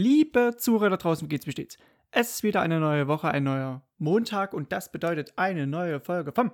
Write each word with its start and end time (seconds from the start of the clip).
Liebe 0.00 0.54
Zuhörer 0.56 0.90
da 0.90 0.96
draußen, 0.96 1.26
wie 1.26 1.28
geht's, 1.28 1.48
wie 1.48 1.50
steht's? 1.50 1.76
Es 2.12 2.30
ist 2.30 2.42
wieder 2.44 2.60
eine 2.60 2.78
neue 2.78 3.08
Woche, 3.08 3.32
ein 3.32 3.42
neuer 3.42 3.82
Montag 3.98 4.54
und 4.54 4.70
das 4.70 4.92
bedeutet 4.92 5.32
eine 5.34 5.66
neue 5.66 5.98
Folge 5.98 6.30
vom 6.30 6.52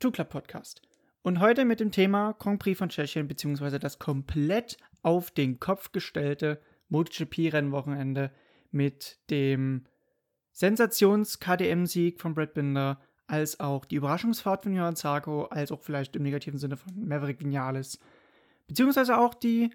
Two 0.00 0.10
Club 0.10 0.28
Podcast. 0.28 0.82
Und 1.22 1.38
heute 1.38 1.64
mit 1.66 1.78
dem 1.78 1.92
Thema 1.92 2.32
Grand 2.32 2.58
Prix 2.58 2.76
von 2.76 2.88
Tschechien, 2.88 3.28
beziehungsweise 3.28 3.78
das 3.78 4.00
komplett 4.00 4.76
auf 5.02 5.30
den 5.30 5.60
Kopf 5.60 5.92
gestellte 5.92 6.60
MotoGP-Rennwochenende 6.88 8.32
mit 8.72 9.20
dem 9.30 9.84
Sensations-KDM-Sieg 10.50 12.20
von 12.20 12.34
Brad 12.34 12.54
Binder, 12.54 13.00
als 13.28 13.60
auch 13.60 13.84
die 13.84 13.94
Überraschungsfahrt 13.94 14.64
von 14.64 14.74
Johann 14.74 14.96
Zarco, 14.96 15.44
als 15.44 15.70
auch 15.70 15.80
vielleicht 15.80 16.16
im 16.16 16.24
negativen 16.24 16.58
Sinne 16.58 16.76
von 16.76 16.92
Maverick 17.06 17.38
Vinales, 17.38 18.00
beziehungsweise 18.66 19.16
auch 19.16 19.34
die 19.34 19.70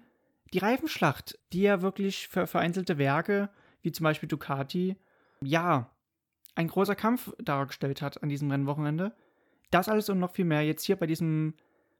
die 0.52 0.58
Reifenschlacht, 0.58 1.38
die 1.52 1.62
ja 1.62 1.82
wirklich 1.82 2.28
für 2.28 2.46
vereinzelte 2.46 2.98
Werke, 2.98 3.50
wie 3.82 3.92
zum 3.92 4.04
Beispiel 4.04 4.28
Ducati, 4.28 4.96
ja, 5.42 5.90
ein 6.54 6.68
großer 6.68 6.96
Kampf 6.96 7.32
dargestellt 7.38 8.02
hat 8.02 8.22
an 8.22 8.28
diesem 8.28 8.50
Rennwochenende. 8.50 9.14
Das 9.70 9.88
alles 9.88 10.08
und 10.08 10.18
noch 10.18 10.32
viel 10.32 10.44
mehr 10.44 10.62
jetzt 10.62 10.84
hier 10.84 10.96
bei 10.96 11.06
diesem, 11.06 11.54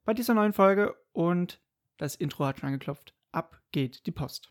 bei 0.05 0.13
dieser 0.13 0.35
neuen 0.35 0.53
Folge 0.53 0.97
und 1.13 1.61
das 1.97 2.17
Intro 2.17 2.45
hat 2.47 2.59
schon 2.59 2.69
angeklopft. 2.69 3.15
Ab 3.33 3.61
geht 3.71 4.07
die 4.07 4.13
Post. 4.13 4.51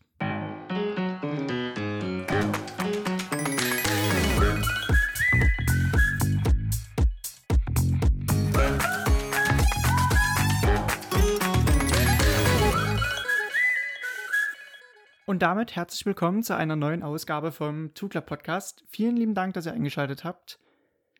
Und 15.30 15.42
damit 15.42 15.76
herzlich 15.76 16.04
willkommen 16.06 16.42
zu 16.42 16.56
einer 16.56 16.74
neuen 16.74 17.04
Ausgabe 17.04 17.52
vom 17.52 17.94
Zugler 17.94 18.20
Podcast. 18.20 18.82
Vielen 18.88 19.16
lieben 19.16 19.36
Dank, 19.36 19.54
dass 19.54 19.64
ihr 19.64 19.72
eingeschaltet 19.72 20.24
habt. 20.24 20.58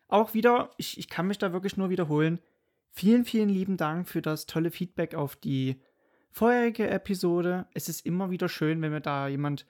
Auch 0.09 0.33
wieder, 0.33 0.71
ich, 0.75 0.97
ich 0.97 1.07
kann 1.07 1.27
mich 1.27 1.37
da 1.37 1.53
wirklich 1.53 1.77
nur 1.77 1.89
wiederholen. 1.89 2.41
Vielen, 2.89 3.23
vielen 3.23 3.47
lieben 3.47 3.77
Dank 3.77 4.09
für 4.09 4.21
das 4.21 4.47
tolle 4.47 4.69
Feedback 4.69 5.15
auf 5.15 5.37
die 5.37 5.81
vorherige 6.29 6.89
Episode. 6.89 7.67
Es 7.73 7.87
ist 7.87 8.05
immer 8.05 8.29
wieder 8.31 8.49
schön, 8.49 8.81
wenn 8.81 8.91
mir 8.91 8.99
da 8.99 9.29
jemand, 9.29 9.65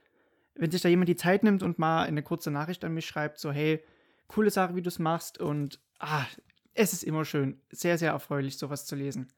wenn 0.56 0.72
sich 0.72 0.82
da 0.82 0.90
jemand 0.90 1.10
die 1.10 1.16
Zeit 1.16 1.44
nimmt 1.44 1.62
und 1.62 1.78
mal 1.78 2.06
eine 2.06 2.24
kurze 2.24 2.50
Nachricht 2.50 2.84
an 2.84 2.96
mich 2.96 3.06
schreibt, 3.06 3.38
so 3.38 3.52
hey, 3.52 3.84
coole 4.28 4.50
Sache, 4.50 4.74
wie 4.74 4.82
du 4.82 4.90
es 4.90 4.98
machst 4.98 5.38
und 5.40 5.80
ah, 6.00 6.26
es 6.74 6.94
ist 6.94 7.04
immer 7.04 7.26
schön, 7.26 7.62
sehr, 7.70 8.00
sehr 8.00 8.14
erfreulich, 8.14 8.58
sowas 8.58 8.88
zu 8.88 8.96
lesen. 8.96 9.32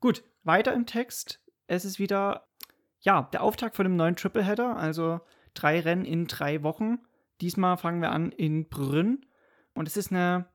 Gut, 0.00 0.24
weiter 0.44 0.72
im 0.72 0.86
Text. 0.86 1.42
Es 1.66 1.84
ist 1.84 1.98
wieder 1.98 2.46
ja, 3.04 3.28
der 3.32 3.42
Auftakt 3.42 3.76
von 3.76 3.84
dem 3.84 3.96
neuen 3.96 4.16
Tripleheader, 4.16 4.76
also 4.76 5.20
drei 5.52 5.80
Rennen 5.80 6.06
in 6.06 6.26
drei 6.26 6.62
Wochen. 6.62 6.98
Diesmal 7.40 7.76
fangen 7.76 8.00
wir 8.00 8.10
an 8.10 8.32
in 8.32 8.68
Brünn. 8.68 9.26
Und 9.74 9.86
es 9.86 9.96
ist 9.96 10.10
eine 10.10 10.46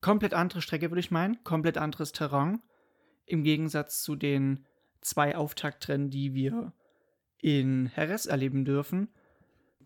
komplett 0.00 0.32
andere 0.32 0.62
Strecke, 0.62 0.90
würde 0.90 1.00
ich 1.00 1.10
meinen. 1.10 1.42
Komplett 1.42 1.78
anderes 1.78 2.12
Terrain. 2.12 2.62
Im 3.26 3.42
Gegensatz 3.42 4.02
zu 4.02 4.14
den 4.14 4.66
zwei 5.00 5.36
Auftaktrennen, 5.36 6.10
die 6.10 6.32
wir 6.32 6.72
in 7.38 7.90
Jerez 7.96 8.26
erleben 8.26 8.64
dürfen. 8.64 9.08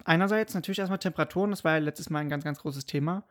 Einerseits 0.04 0.54
natürlich 0.54 0.80
erstmal 0.80 0.98
Temperaturen, 0.98 1.50
das 1.50 1.64
war 1.64 1.72
ja 1.72 1.78
letztes 1.78 2.10
Mal 2.10 2.18
ein 2.18 2.28
ganz, 2.28 2.44
ganz 2.44 2.58
großes 2.58 2.84
Thema. 2.84 3.26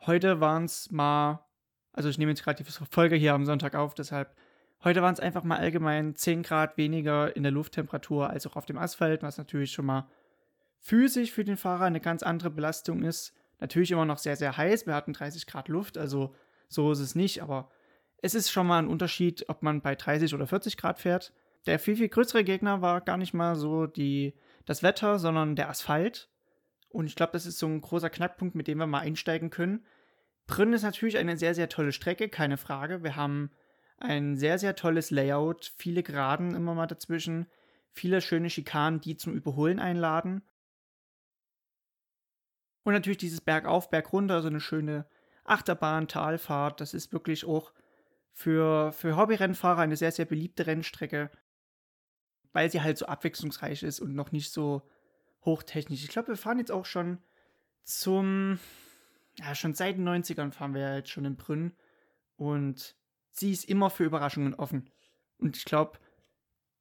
Heute 0.00 0.40
waren 0.40 0.64
es 0.64 0.90
mal, 0.90 1.46
also 1.92 2.10
ich 2.10 2.18
nehme 2.18 2.32
jetzt 2.32 2.42
gerade 2.42 2.62
die 2.62 2.70
Folge 2.70 3.16
hier 3.16 3.32
am 3.32 3.46
Sonntag 3.46 3.74
auf, 3.74 3.94
deshalb 3.94 4.36
Heute 4.84 5.00
waren 5.00 5.14
es 5.14 5.20
einfach 5.20 5.44
mal 5.44 5.56
allgemein 5.56 6.14
10 6.14 6.42
Grad 6.42 6.76
weniger 6.76 7.34
in 7.34 7.42
der 7.42 7.52
Lufttemperatur 7.52 8.28
als 8.28 8.46
auch 8.46 8.54
auf 8.54 8.66
dem 8.66 8.76
Asphalt, 8.76 9.22
was 9.22 9.38
natürlich 9.38 9.72
schon 9.72 9.86
mal 9.86 10.10
physisch 10.78 11.32
für 11.32 11.42
den 11.42 11.56
Fahrer 11.56 11.86
eine 11.86 12.00
ganz 12.00 12.22
andere 12.22 12.50
Belastung 12.50 13.02
ist. 13.02 13.32
Natürlich 13.60 13.90
immer 13.92 14.04
noch 14.04 14.18
sehr, 14.18 14.36
sehr 14.36 14.58
heiß. 14.58 14.86
Wir 14.86 14.94
hatten 14.94 15.14
30 15.14 15.46
Grad 15.46 15.68
Luft, 15.68 15.96
also 15.96 16.34
so 16.68 16.92
ist 16.92 16.98
es 16.98 17.14
nicht, 17.14 17.42
aber 17.42 17.70
es 18.20 18.34
ist 18.34 18.50
schon 18.50 18.66
mal 18.66 18.78
ein 18.78 18.88
Unterschied, 18.88 19.48
ob 19.48 19.62
man 19.62 19.80
bei 19.80 19.94
30 19.94 20.34
oder 20.34 20.46
40 20.46 20.76
Grad 20.76 20.98
fährt. 20.98 21.32
Der 21.64 21.78
viel, 21.78 21.96
viel 21.96 22.10
größere 22.10 22.44
Gegner 22.44 22.82
war 22.82 23.00
gar 23.00 23.16
nicht 23.16 23.32
mal 23.32 23.56
so 23.56 23.86
die, 23.86 24.34
das 24.66 24.82
Wetter, 24.82 25.18
sondern 25.18 25.56
der 25.56 25.70
Asphalt. 25.70 26.28
Und 26.90 27.06
ich 27.06 27.16
glaube, 27.16 27.32
das 27.32 27.46
ist 27.46 27.58
so 27.58 27.66
ein 27.66 27.80
großer 27.80 28.10
Knackpunkt, 28.10 28.54
mit 28.54 28.68
dem 28.68 28.76
wir 28.76 28.86
mal 28.86 29.00
einsteigen 29.00 29.48
können. 29.48 29.86
Brünn 30.46 30.74
ist 30.74 30.82
natürlich 30.82 31.16
eine 31.16 31.38
sehr, 31.38 31.54
sehr 31.54 31.70
tolle 31.70 31.92
Strecke, 31.92 32.28
keine 32.28 32.58
Frage. 32.58 33.02
Wir 33.02 33.16
haben 33.16 33.50
ein 33.98 34.36
sehr, 34.36 34.58
sehr 34.58 34.76
tolles 34.76 35.10
Layout, 35.10 35.72
viele 35.76 36.02
Geraden 36.02 36.54
immer 36.54 36.74
mal 36.74 36.86
dazwischen, 36.86 37.46
viele 37.90 38.20
schöne 38.20 38.50
Schikanen, 38.50 39.00
die 39.00 39.16
zum 39.16 39.34
Überholen 39.34 39.78
einladen. 39.78 40.42
Und 42.82 42.92
natürlich 42.92 43.18
dieses 43.18 43.40
Bergauf, 43.40 43.90
Bergrunter, 43.90 44.42
so 44.42 44.48
eine 44.48 44.60
schöne 44.60 45.06
Achterbahn, 45.44 46.08
Talfahrt. 46.08 46.80
Das 46.80 46.92
ist 46.92 47.12
wirklich 47.12 47.44
auch 47.44 47.72
für, 48.32 48.92
für 48.92 49.16
Hobbyrennfahrer 49.16 49.80
eine 49.80 49.96
sehr, 49.96 50.12
sehr 50.12 50.24
beliebte 50.24 50.66
Rennstrecke, 50.66 51.30
weil 52.52 52.70
sie 52.70 52.82
halt 52.82 52.98
so 52.98 53.06
abwechslungsreich 53.06 53.82
ist 53.82 54.00
und 54.00 54.14
noch 54.14 54.32
nicht 54.32 54.52
so 54.52 54.82
hochtechnisch. 55.44 56.02
Ich 56.02 56.08
glaube, 56.08 56.28
wir 56.28 56.36
fahren 56.36 56.58
jetzt 56.58 56.72
auch 56.72 56.84
schon 56.84 57.18
zum, 57.84 58.58
ja, 59.38 59.54
schon 59.54 59.74
seit 59.74 59.96
den 59.96 60.08
90ern 60.08 60.52
fahren 60.52 60.74
wir 60.74 60.80
ja 60.80 60.96
jetzt 60.96 61.10
schon 61.10 61.24
in 61.24 61.36
Brünn. 61.36 61.76
Und 62.36 62.96
sie 63.34 63.52
ist 63.52 63.68
immer 63.68 63.90
für 63.90 64.04
Überraschungen 64.04 64.54
offen. 64.54 64.88
Und 65.38 65.56
ich 65.56 65.64
glaube, 65.64 65.98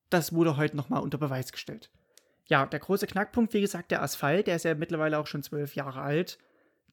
das 0.10 0.34
wurde 0.34 0.56
heute 0.56 0.78
nochmal 0.78 1.02
unter 1.02 1.18
Beweis 1.18 1.52
gestellt. 1.52 1.92
Ja, 2.46 2.66
der 2.66 2.80
große 2.80 3.08
Knackpunkt, 3.08 3.54
wie 3.54 3.62
gesagt, 3.62 3.92
der 3.92 4.02
Asphalt, 4.02 4.48
der 4.48 4.56
ist 4.56 4.66
ja 4.66 4.76
mittlerweile 4.76 5.18
auch 5.18 5.28
schon 5.28 5.44
zwölf 5.44 5.76
Jahre 5.76 6.02
alt. 6.02 6.38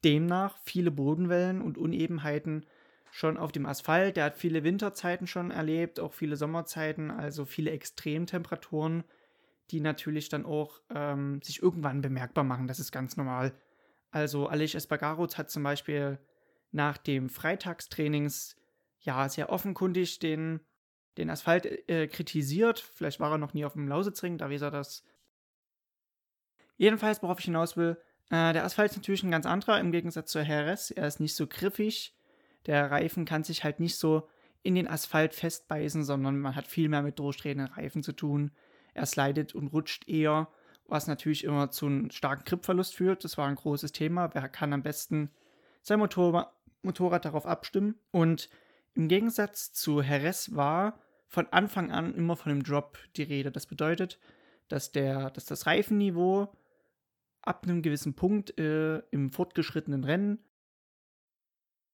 Demnach 0.04 0.56
viele 0.65 0.91
Bodenwellen 0.91 1.60
und 1.60 1.76
Unebenheiten 1.76 2.65
schon 3.10 3.37
auf 3.37 3.53
dem 3.53 3.66
Asphalt. 3.66 4.16
Der 4.16 4.25
hat 4.25 4.38
viele 4.38 4.65
Winterzeiten 4.65 5.26
schon 5.26 5.50
erlebt, 5.50 6.00
auch 6.00 6.15
viele 6.15 6.37
Sommerzeiten, 6.37 7.10
also 7.10 7.44
viele 7.44 7.72
Extremtemperaturen, 7.72 9.04
die 9.70 9.81
natürlich 9.81 10.28
dann 10.28 10.47
auch 10.47 10.81
ähm, 10.94 11.43
sich 11.43 11.62
irgendwann 11.62 12.00
bemerkbar 12.00 12.44
machen. 12.44 12.69
Das 12.69 12.78
ist 12.78 12.93
ganz 12.93 13.16
normal. 13.16 13.53
Also 14.10 14.47
Aleix 14.47 14.75
Espargaro 14.75 15.28
hat 15.37 15.50
zum 15.50 15.62
Beispiel 15.62 16.19
nach 16.72 16.97
dem 16.97 17.28
Freitagstrainings 17.28 18.56
ja, 19.00 19.28
sehr 19.28 19.50
offenkundig 19.50 20.19
den, 20.19 20.61
den 21.16 21.31
Asphalt 21.31 21.66
äh, 21.88 22.06
kritisiert. 22.06 22.81
Vielleicht 22.81 23.21
war 23.21 23.33
er 23.33 23.38
noch 23.38 23.55
nie 23.55 23.65
auf 23.65 23.72
dem 23.72 23.88
Lausitzring, 23.88 24.38
da 24.38 24.50
weiß 24.50 24.62
er 24.62 24.71
das. 24.71 25.05
Jedenfalls, 26.77 27.22
worauf 27.22 27.38
ich 27.38 27.44
hinaus 27.47 27.77
will, 27.77 27.99
äh, 28.31 28.53
der 28.53 28.65
Asphalt 28.65 28.93
ist 28.93 28.97
natürlich 28.97 29.22
ein 29.22 29.31
ganz 29.31 29.47
anderer 29.47 29.81
im 29.81 29.93
Gegensatz 29.93 30.31
zur 30.31 30.43
RS. 30.43 30.91
Er 30.91 31.06
ist 31.06 31.21
nicht 31.21 31.34
so 31.34 31.47
griffig. 31.47 32.15
Der 32.66 32.91
Reifen 32.91 33.25
kann 33.25 33.44
sich 33.44 33.65
halt 33.65 33.81
nicht 33.81 33.97
so 33.97 34.28
in 34.62 34.75
den 34.75 34.88
Asphalt 34.88 35.34
festbeißen, 35.34 36.05
sondern 36.05 36.38
man 36.38 36.55
hat 36.55 36.67
viel 36.67 36.88
mehr 36.88 37.03
mit 37.03 37.19
durchdrehenden 37.19 37.69
Reifen 37.69 38.03
zu 38.03 38.12
tun. 38.12 38.53
Er 38.94 39.06
slidet 39.06 39.55
und 39.55 39.69
rutscht 39.69 40.09
eher, 40.09 40.49
was 40.87 41.06
natürlich 41.06 41.44
immer 41.44 41.71
zu 41.71 41.87
einem 41.87 42.11
starken 42.11 42.44
Gripverlust 42.44 42.94
führt. 42.94 43.25
Das 43.25 43.38
war 43.38 43.49
ein 43.49 43.55
großes 43.55 43.93
Thema. 43.93 44.34
Wer 44.34 44.49
kann 44.49 44.72
am 44.72 44.82
besten 44.82 45.31
sein 45.82 45.99
Motor 45.99 46.53
Motorrad 46.82 47.25
darauf 47.25 47.47
abstimmen? 47.47 47.97
Und 48.11 48.49
im 48.95 49.09
Gegensatz 49.09 49.73
zu 49.73 50.01
Jerez 50.01 50.55
war 50.55 51.01
von 51.27 51.47
Anfang 51.53 51.91
an 51.93 52.15
immer 52.15 52.37
von 52.37 52.51
dem 52.51 52.62
Drop 52.62 52.99
die 53.17 53.23
Rede. 53.23 53.53
Das 53.53 53.67
bedeutet, 53.67 54.19
dass, 54.69 54.93
der, 54.93 55.31
dass 55.31 55.45
das 55.45 55.67
Reifenniveau 55.67 56.53
ab 57.43 57.65
einem 57.65 57.83
gewissen 57.83 58.15
Punkt 58.15 58.59
äh, 58.59 58.99
im 59.11 59.31
fortgeschrittenen 59.31 60.05
Rennen 60.05 60.39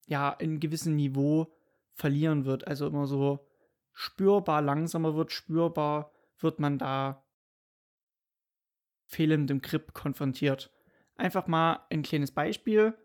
ja 0.07 0.31
in 0.31 0.59
gewissem 0.59 0.95
Niveau 0.95 1.55
verlieren 1.93 2.45
wird. 2.45 2.67
Also 2.67 2.87
immer 2.87 3.07
so 3.07 3.47
spürbar 3.93 4.61
langsamer 4.61 5.15
wird, 5.15 5.31
spürbar 5.31 6.11
wird 6.39 6.59
man 6.59 6.77
da 6.77 7.23
fehlendem 9.05 9.61
Grip 9.61 9.93
konfrontiert. 9.93 10.71
Einfach 11.15 11.47
mal 11.47 11.85
ein 11.89 12.03
kleines 12.03 12.31
Beispiel. 12.31 12.97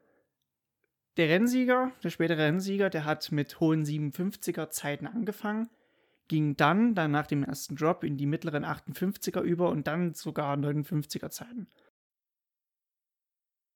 Der 1.17 1.29
Rennsieger, 1.29 1.93
der 2.03 2.11
spätere 2.11 2.38
Rennsieger, 2.38 2.88
der 2.88 3.05
hat 3.05 3.32
mit 3.32 3.61
hohen 3.61 3.85
57er 3.85 4.70
Zeiten 4.70 5.06
angefangen, 5.06 5.69
ging 6.29 6.56
dann, 6.56 6.94
dann 6.94 7.11
nach 7.11 7.26
dem 7.26 7.44
ersten 7.44 7.76
Drop 7.76 8.05
in 8.05 8.17
die 8.17 8.26
mittleren 8.26 8.64
58er 8.64 9.43
über 9.43 9.69
und 9.69 9.87
dann 9.87 10.14
sogar 10.14 10.56
59er 10.56 11.29
Zeiten. 11.31 11.69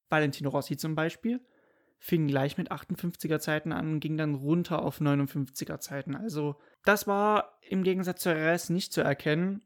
Valentino 0.09 0.51
Rossi 0.51 0.77
zum 0.77 0.95
Beispiel 0.95 1.45
fing 1.99 2.27
gleich 2.29 2.57
mit 2.57 2.71
58er 2.71 3.39
Zeiten 3.39 3.73
an 3.73 3.93
und 3.93 4.01
ging 4.01 4.17
dann 4.17 4.35
runter 4.35 4.83
auf 4.83 5.01
59er 5.01 5.79
Zeiten. 5.81 6.15
Also 6.15 6.57
das 6.85 7.07
war 7.07 7.59
im 7.63 7.83
Gegensatz 7.83 8.23
zur 8.23 8.35
RS 8.35 8.71
nicht 8.71 8.93
zu 8.93 9.01
erkennen. 9.01 9.63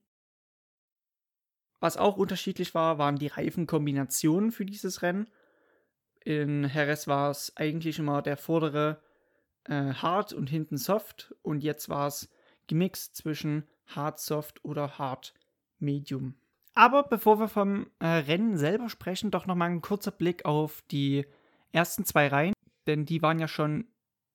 Was 1.81 1.97
auch 1.97 2.17
unterschiedlich 2.17 2.75
war, 2.75 2.99
waren 2.99 3.17
die 3.17 3.27
Reifenkombinationen 3.29 4.53
für 4.53 4.65
dieses 4.65 5.03
Rennen. 5.03 5.29
In 6.25 6.69
Jerez 6.73 7.07
war 7.07 7.31
es 7.31 7.57
eigentlich 7.57 7.99
immer 7.99 8.23
der 8.23 8.37
vordere 8.37 9.03
äh, 9.65 9.95
hart 9.95 10.33
und 10.33 10.51
hinten 10.51 10.77
soft 10.77 11.35
und 11.43 11.63
jetzt 11.63 11.89
war 11.89 12.07
es 12.07 12.29
gemixt 12.67 13.17
zwischen 13.17 13.67
hart 13.87 14.21
soft 14.21 14.65
oder 14.65 14.99
hart 14.99 15.35
medium. 15.79 16.35
Aber 16.75 17.03
bevor 17.03 17.41
wir 17.41 17.49
vom 17.49 17.91
äh, 17.99 18.07
Rennen 18.07 18.57
selber 18.57 18.89
sprechen, 18.89 19.31
doch 19.31 19.47
nochmal 19.47 19.71
ein 19.71 19.83
kurzer 19.83 20.13
Blick 20.13 20.45
auf 20.45 20.83
die 20.91 21.27
ersten 21.73 22.05
zwei 22.05 22.29
Reihen, 22.29 22.55
denn 22.87 23.07
die 23.07 23.23
waren 23.23 23.39
ja 23.39 23.49
schon 23.49 23.87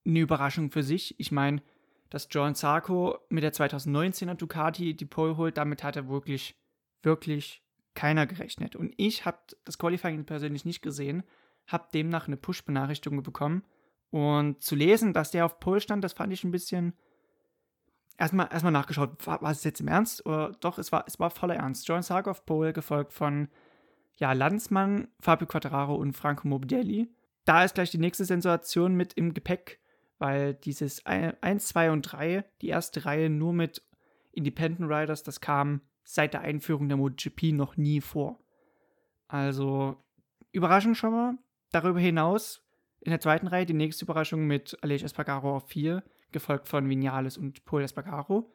eine 0.06 0.20
Überraschung 0.20 0.72
für 0.72 0.84
sich. 0.84 1.20
Ich 1.20 1.32
meine, 1.32 1.62
dass 2.10 2.28
John 2.30 2.56
Sarko 2.56 3.18
mit 3.30 3.44
der 3.44 3.54
2019er 3.54 4.36
Ducati 4.36 4.96
die 4.96 5.06
Pole 5.06 5.38
holt, 5.38 5.58
damit 5.58 5.84
hat 5.84 5.96
er 5.96 6.08
wirklich, 6.08 6.56
wirklich 7.04 7.64
keiner 7.94 8.28
gerechnet. 8.28 8.76
Und 8.76 8.94
ich 8.98 9.26
habe 9.26 9.40
das 9.64 9.78
Qualifying 9.78 10.26
persönlich 10.26 10.66
nicht 10.66 10.82
gesehen, 10.82 11.24
habe 11.67 11.88
demnach 11.94 12.27
eine 12.27 12.38
Push-Benachrichtigung 12.38 13.23
bekommen. 13.23 13.63
Und 14.12 14.62
zu 14.62 14.75
lesen, 14.75 15.13
dass 15.13 15.31
der 15.31 15.45
auf 15.45 15.59
Pole 15.59 15.81
stand, 15.81 16.03
das 16.03 16.13
fand 16.13 16.31
ich 16.31 16.44
ein 16.44 16.51
bisschen. 16.51 16.94
Erstmal, 18.17 18.47
erstmal 18.50 18.71
nachgeschaut, 18.71 19.27
war, 19.27 19.41
war 19.41 19.51
es 19.51 19.63
jetzt 19.65 19.81
im 19.81 19.89
Ernst? 19.89 20.25
Oder 20.25 20.53
doch, 20.62 20.77
es 20.77 20.91
war, 20.91 21.03
es 21.06 21.19
war 21.19 21.29
voller 21.29 21.56
Ernst. 21.56 21.88
John 21.88 22.01
Sarko 22.01 22.29
auf 22.29 22.45
Pole, 22.45 22.71
gefolgt 22.71 23.12
von 23.12 23.50
ja, 24.15 24.31
Landsmann, 24.31 25.09
Fabio 25.19 25.47
Quattararo 25.47 25.95
und 25.95 26.13
Franco 26.13 26.47
Morbidelli. 26.47 27.09
Da 27.44 27.65
ist 27.65 27.75
gleich 27.75 27.91
die 27.91 27.97
nächste 27.97 28.23
Sensation 28.23 28.95
mit 28.95 29.13
im 29.13 29.33
Gepäck 29.33 29.79
weil 30.17 30.53
dieses 30.53 31.06
1, 31.06 31.67
2 31.67 31.91
und 31.91 32.01
3, 32.03 32.45
die 32.62 32.69
erste 32.69 33.06
Reihe 33.06 33.29
nur 33.29 33.53
mit 33.53 33.83
Independent 34.31 34.89
Riders, 34.89 35.23
das 35.23 35.41
kam 35.41 35.81
seit 36.03 36.33
der 36.33 36.41
Einführung 36.41 36.88
der 36.88 36.97
MotoGP 36.97 37.53
noch 37.53 37.77
nie 37.77 38.01
vor. 38.01 38.39
Also 39.27 39.97
überraschend 40.51 40.97
schon 40.97 41.12
mal. 41.12 41.38
Darüber 41.75 42.00
hinaus 42.00 42.66
in 43.01 43.10
der 43.10 43.19
zweiten 43.19 43.48
Reihe 43.48 43.66
die 43.66 43.74
nächste 43.74 44.06
Überraschung 44.06 44.48
mit 44.48 44.81
Aleix 44.81 45.04
Espargaro 45.04 45.57
auf 45.57 45.68
4, 45.68 46.06
gefolgt 46.31 46.69
von 46.69 46.88
Vinales 46.88 47.38
und 47.38 47.66
Paul 47.66 47.83
Espargaro. 47.83 48.50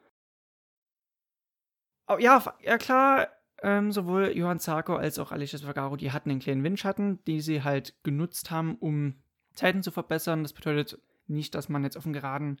Oh, 2.07 2.17
ja, 2.17 2.43
ja 2.63 2.79
klar, 2.79 3.27
ähm, 3.61 3.91
sowohl 3.91 4.35
Johann 4.35 4.59
Zarco 4.59 4.95
als 4.95 5.19
auch 5.19 5.31
Aleix 5.31 5.53
Espargaro, 5.53 5.97
die 5.97 6.11
hatten 6.11 6.31
einen 6.31 6.39
kleinen 6.39 6.63
Windschatten, 6.63 7.23
die 7.25 7.41
sie 7.41 7.61
halt 7.61 7.93
genutzt 8.01 8.49
haben, 8.49 8.73
um 8.77 9.21
Zeiten 9.53 9.83
zu 9.83 9.91
verbessern. 9.91 10.41
Das 10.41 10.53
bedeutet, 10.53 10.99
nicht, 11.27 11.53
dass 11.53 11.69
man 11.69 11.83
jetzt 11.83 11.97
auf 11.97 12.03
dem 12.05 12.13
Geraden 12.13 12.59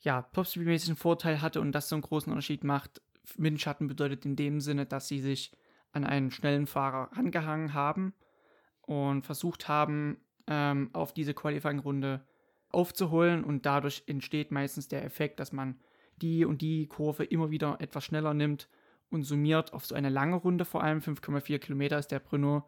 ja, 0.00 0.28
Topspeed-mäßig 0.34 0.88
einen 0.90 0.96
Vorteil 0.98 1.40
hatte 1.40 1.62
und 1.62 1.72
das 1.72 1.88
so 1.88 1.96
einen 1.96 2.02
großen 2.02 2.30
Unterschied 2.30 2.62
macht. 2.62 3.00
Windschatten 3.38 3.86
bedeutet 3.86 4.26
in 4.26 4.36
dem 4.36 4.60
Sinne, 4.60 4.84
dass 4.84 5.08
sie 5.08 5.20
sich 5.20 5.50
an 5.92 6.04
einen 6.04 6.30
schnellen 6.30 6.66
Fahrer 6.66 7.16
angehangen 7.16 7.72
haben 7.72 8.12
und 8.86 9.22
versucht 9.24 9.68
haben, 9.68 10.18
ähm, 10.46 10.90
auf 10.92 11.12
diese 11.12 11.34
Qualifying-Runde 11.34 12.24
aufzuholen 12.70 13.44
und 13.44 13.66
dadurch 13.66 14.04
entsteht 14.06 14.50
meistens 14.50 14.88
der 14.88 15.04
Effekt, 15.04 15.40
dass 15.40 15.52
man 15.52 15.78
die 16.16 16.44
und 16.44 16.62
die 16.62 16.86
Kurve 16.86 17.24
immer 17.24 17.50
wieder 17.50 17.76
etwas 17.80 18.04
schneller 18.04 18.34
nimmt 18.34 18.68
und 19.10 19.22
summiert 19.22 19.72
auf 19.72 19.86
so 19.86 19.94
eine 19.94 20.08
lange 20.08 20.36
Runde, 20.36 20.64
vor 20.64 20.82
allem 20.82 21.00
5,4 21.00 21.58
Kilometer 21.58 21.98
ist 21.98 22.10
der 22.10 22.20
Brennur, 22.20 22.66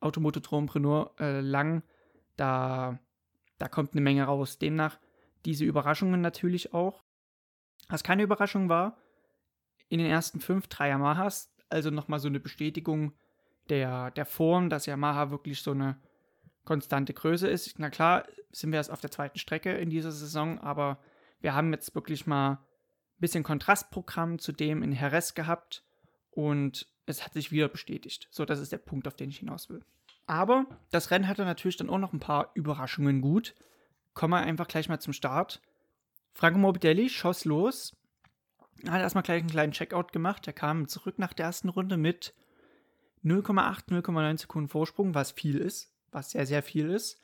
Automotodrom 0.00 0.66
Brennur 0.66 1.14
äh, 1.20 1.40
lang. 1.40 1.82
Da 2.36 2.98
da 3.58 3.68
kommt 3.68 3.92
eine 3.92 4.00
Menge 4.00 4.24
raus. 4.24 4.58
Demnach 4.58 4.98
diese 5.44 5.64
Überraschungen 5.64 6.20
natürlich 6.20 6.74
auch. 6.74 7.04
Was 7.88 8.02
keine 8.02 8.22
Überraschung 8.22 8.68
war, 8.68 8.98
in 9.88 9.98
den 9.98 10.08
ersten 10.08 10.40
fünf 10.40 10.66
drei 10.66 10.88
Yamahas, 10.88 11.54
also 11.68 11.90
nochmal 11.90 12.18
so 12.18 12.28
eine 12.28 12.40
Bestätigung 12.40 13.12
der, 13.70 14.10
der 14.12 14.26
Form, 14.26 14.70
dass 14.70 14.86
Yamaha 14.86 15.30
wirklich 15.30 15.62
so 15.62 15.72
eine 15.72 15.96
konstante 16.64 17.14
Größe 17.14 17.48
ist. 17.48 17.78
Na 17.78 17.90
klar, 17.90 18.24
sind 18.52 18.72
wir 18.72 18.78
erst 18.78 18.90
auf 18.90 19.00
der 19.00 19.10
zweiten 19.10 19.38
Strecke 19.38 19.72
in 19.72 19.90
dieser 19.90 20.12
Saison, 20.12 20.58
aber 20.58 20.98
wir 21.40 21.54
haben 21.54 21.72
jetzt 21.72 21.94
wirklich 21.94 22.26
mal 22.26 22.52
ein 22.52 23.20
bisschen 23.20 23.44
Kontrastprogramm 23.44 24.38
zu 24.38 24.52
dem 24.52 24.82
in 24.82 24.92
Jerez 24.92 25.34
gehabt 25.34 25.84
und 26.30 26.86
es 27.06 27.24
hat 27.24 27.34
sich 27.34 27.52
wieder 27.52 27.68
bestätigt. 27.68 28.28
So, 28.30 28.44
das 28.44 28.58
ist 28.58 28.72
der 28.72 28.78
Punkt, 28.78 29.06
auf 29.06 29.16
den 29.16 29.30
ich 29.30 29.38
hinaus 29.38 29.70
will. 29.70 29.80
Aber 30.26 30.66
das 30.90 31.10
Rennen 31.10 31.28
hatte 31.28 31.44
natürlich 31.44 31.76
dann 31.76 31.88
auch 31.88 31.98
noch 31.98 32.12
ein 32.12 32.20
paar 32.20 32.50
Überraschungen 32.54 33.20
gut. 33.20 33.54
Kommen 34.12 34.32
wir 34.32 34.40
einfach 34.40 34.66
gleich 34.66 34.88
mal 34.88 34.98
zum 34.98 35.12
Start. 35.12 35.60
Franco 36.34 36.58
Morbidelli 36.58 37.08
schoss 37.08 37.44
los, 37.44 37.96
hat 38.88 39.00
erstmal 39.00 39.22
gleich 39.22 39.40
einen 39.40 39.50
kleinen 39.50 39.72
Checkout 39.72 40.12
gemacht. 40.12 40.46
Er 40.46 40.52
kam 40.52 40.88
zurück 40.88 41.18
nach 41.18 41.32
der 41.32 41.46
ersten 41.46 41.68
Runde 41.68 41.96
mit 41.96 42.34
0,8, 43.26 43.88
0,9 43.88 44.38
Sekunden 44.38 44.68
Vorsprung, 44.68 45.14
was 45.14 45.32
viel 45.32 45.58
ist, 45.58 45.92
was 46.12 46.30
sehr, 46.30 46.46
sehr 46.46 46.62
viel 46.62 46.90
ist. 46.90 47.20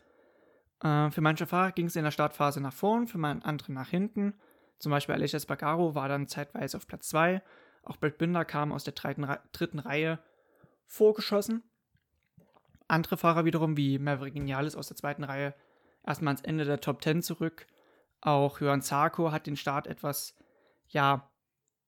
Äh, 0.82 1.10
für 1.10 1.20
manche 1.20 1.46
Fahrer 1.46 1.72
ging 1.72 1.87
es 1.87 1.96
in 1.96 2.04
der 2.04 2.10
Startphase 2.10 2.60
nach 2.60 2.72
vorn, 2.72 3.06
für 3.06 3.19
andere 3.19 3.72
nach 3.72 3.88
hinten. 3.88 4.34
Zum 4.78 4.90
Beispiel 4.90 5.14
Aleix 5.14 5.32
Espargaro 5.32 5.94
war 5.94 6.08
dann 6.08 6.26
zeitweise 6.26 6.76
auf 6.76 6.88
Platz 6.88 7.08
2. 7.08 7.40
Auch 7.84 7.96
Brett 7.96 8.19
Binder 8.19 8.44
kam 8.44 8.72
aus 8.72 8.84
der 8.84 8.94
dritten, 8.94 9.26
dritten 9.52 9.78
Reihe 9.78 10.19
vorgeschossen. 10.87 11.62
Andere 12.88 13.16
Fahrer 13.16 13.44
wiederum, 13.44 13.76
wie 13.76 13.99
Maverick 13.99 14.34
Vinales 14.34 14.76
aus 14.76 14.88
der 14.88 14.96
zweiten 14.96 15.25
Reihe, 15.25 15.54
erstmal 16.04 16.32
ans 16.34 16.43
Ende 16.43 16.64
der 16.64 16.81
Top 16.81 17.02
10 17.02 17.22
zurück. 17.22 17.66
Auch 18.20 18.60
Johann 18.60 18.82
Zarko 18.82 19.31
hat 19.31 19.46
den 19.46 19.56
Start 19.56 19.87
etwas, 19.87 20.34
ja, 20.88 21.31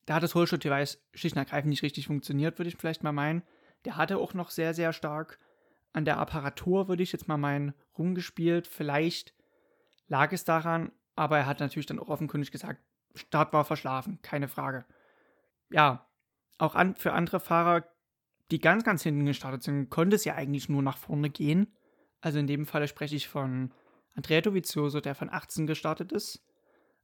da 0.05 0.15
hat 0.15 0.23
das 0.23 0.35
Holschott-Device 0.35 1.01
schlicht 1.13 1.35
und 1.35 1.41
ergreifend 1.41 1.69
nicht 1.69 1.83
richtig 1.83 2.07
funktioniert, 2.07 2.57
würde 2.57 2.69
ich 2.69 2.77
vielleicht 2.77 3.03
mal 3.03 3.11
meinen. 3.11 3.43
Der 3.85 3.97
hatte 3.97 4.17
auch 4.17 4.33
noch 4.33 4.49
sehr, 4.49 4.73
sehr 4.73 4.93
stark 4.93 5.39
an 5.93 6.05
der 6.05 6.17
Apparatur, 6.17 6.87
würde 6.87 7.03
ich 7.03 7.11
jetzt 7.11 7.27
mal 7.27 7.37
meinen, 7.37 7.73
rumgespielt. 7.97 8.67
Vielleicht 8.67 9.33
lag 10.07 10.33
es 10.33 10.43
daran, 10.43 10.91
aber 11.15 11.37
er 11.37 11.45
hat 11.45 11.59
natürlich 11.59 11.85
dann 11.85 11.99
auch 11.99 12.09
offenkundig 12.09 12.51
gesagt, 12.51 12.81
Start 13.15 13.53
war 13.53 13.63
verschlafen, 13.63 14.19
keine 14.21 14.49
Frage. 14.49 14.85
Ja, 15.69 16.05
auch 16.57 16.75
an, 16.75 16.95
für 16.95 17.13
andere 17.13 17.39
Fahrer 17.39 17.85
die 18.51 18.59
ganz, 18.59 18.83
ganz 18.83 19.03
hinten 19.03 19.25
gestartet 19.25 19.63
sind, 19.63 19.89
konnte 19.89 20.15
es 20.15 20.25
ja 20.25 20.35
eigentlich 20.35 20.69
nur 20.69 20.83
nach 20.83 20.97
vorne 20.97 21.29
gehen. 21.29 21.73
Also 22.21 22.39
in 22.39 22.47
dem 22.47 22.65
Falle 22.65 22.87
spreche 22.87 23.15
ich 23.15 23.27
von 23.27 23.73
Andrea 24.13 24.41
Dovizioso, 24.41 25.01
der 25.01 25.15
von 25.15 25.29
18 25.29 25.65
gestartet 25.65 26.11
ist, 26.11 26.45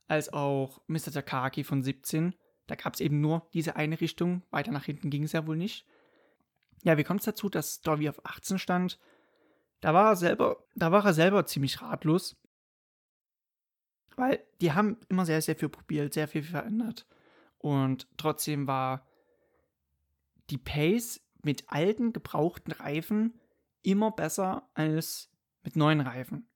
als 0.08 0.32
auch 0.32 0.82
Mr. 0.88 1.12
Takaki 1.12 1.64
von 1.64 1.82
17. 1.82 2.36
Da 2.68 2.76
gab 2.76 2.94
es 2.94 3.00
eben 3.00 3.22
nur 3.22 3.48
diese 3.54 3.76
eine 3.76 4.00
Richtung, 4.00 4.44
weiter 4.52 4.72
nach 4.72 4.86
hinten 4.86 5.10
ging 5.10 5.24
es 5.24 5.32
ja 5.32 5.48
wohl 5.48 5.58
nicht. 5.58 5.86
Ja, 6.84 6.98
wie 6.98 7.04
kommt 7.04 7.22
es 7.22 7.26
dazu, 7.26 7.50
dass 7.50 7.82
Dovi 7.82 8.10
auf 8.10 8.26
18 8.26 8.60
stand? 8.60 9.00
Da 9.82 9.94
war 9.94 10.12
er 10.12 10.16
selber, 10.16 10.64
da 10.76 10.92
war 10.92 11.06
er 11.06 11.14
selber 11.14 11.46
ziemlich 11.46 11.82
ratlos. 11.82 12.38
Weil 14.16 14.44
die 14.60 14.74
haben 14.74 14.98
immer 15.10 15.26
sehr, 15.26 15.42
sehr 15.42 15.56
viel 15.56 15.70
probiert, 15.70 16.14
sehr 16.14 16.28
viel 16.28 16.44
verändert. 16.44 17.08
Und 17.58 18.08
trotzdem 18.18 18.68
war 18.68 19.08
die 20.50 20.58
Pace 20.58 21.22
mit 21.44 21.64
alten, 21.68 22.14
gebrauchten 22.14 22.72
Reifen 22.72 23.40
immer 23.84 24.12
besser 24.12 24.70
als 24.74 25.32
mit 25.64 25.76
neuen 25.76 26.02
Reifen. 26.02 26.48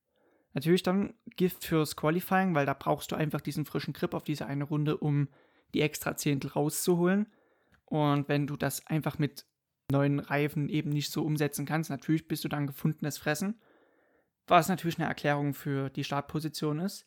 Natürlich 0.52 0.82
dann 0.82 1.14
Gift 1.36 1.64
fürs 1.64 1.96
Qualifying, 1.96 2.54
weil 2.54 2.66
da 2.66 2.74
brauchst 2.74 3.12
du 3.12 3.16
einfach 3.16 3.40
diesen 3.40 3.66
frischen 3.66 3.92
Grip 3.92 4.14
auf 4.14 4.24
diese 4.24 4.46
eine 4.46 4.64
Runde, 4.64 4.96
um 4.96 5.28
die 5.74 5.82
extra 5.82 6.16
Zehntel 6.16 6.50
rauszuholen. 6.50 7.26
Und 7.84 8.28
wenn 8.28 8.46
du 8.46 8.56
das 8.56 8.86
einfach 8.86 9.18
mit 9.18 9.46
neuen 9.90 10.18
Reifen 10.18 10.68
eben 10.68 10.90
nicht 10.90 11.12
so 11.12 11.24
umsetzen 11.24 11.66
kannst, 11.66 11.90
natürlich 11.90 12.28
bist 12.28 12.44
du 12.44 12.48
dann 12.48 12.66
gefundenes 12.66 13.18
Fressen. 13.18 13.60
Was 14.46 14.68
natürlich 14.68 14.98
eine 14.98 15.08
Erklärung 15.08 15.54
für 15.54 15.90
die 15.90 16.04
Startposition 16.04 16.78
ist. 16.78 17.04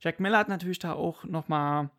Jack 0.00 0.20
Miller 0.20 0.38
hat 0.38 0.48
natürlich 0.48 0.78
da 0.78 0.92
auch 0.92 1.24
nochmal 1.24 1.90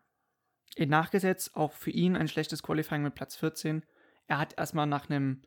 nachgesetzt, 0.78 1.56
auch 1.56 1.74
für 1.74 1.92
ihn 1.92 2.16
ein 2.16 2.28
schlechtes 2.28 2.62
Qualifying 2.62 3.02
mit 3.02 3.16
Platz 3.16 3.36
14 3.36 3.84
er 4.28 4.40
hat 4.40 4.58
erstmal 4.58 4.88
nach 4.88 5.10
einem. 5.10 5.42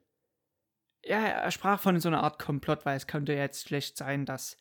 Ja, 1.05 1.19
er 1.21 1.51
sprach 1.51 1.81
von 1.81 1.99
so 2.01 2.09
einer 2.09 2.23
Art 2.23 2.39
Komplott, 2.39 2.85
weil 2.85 2.97
es 2.97 3.07
könnte 3.07 3.33
jetzt 3.33 3.69
schlecht 3.69 3.97
sein, 3.97 4.27
dass 4.27 4.59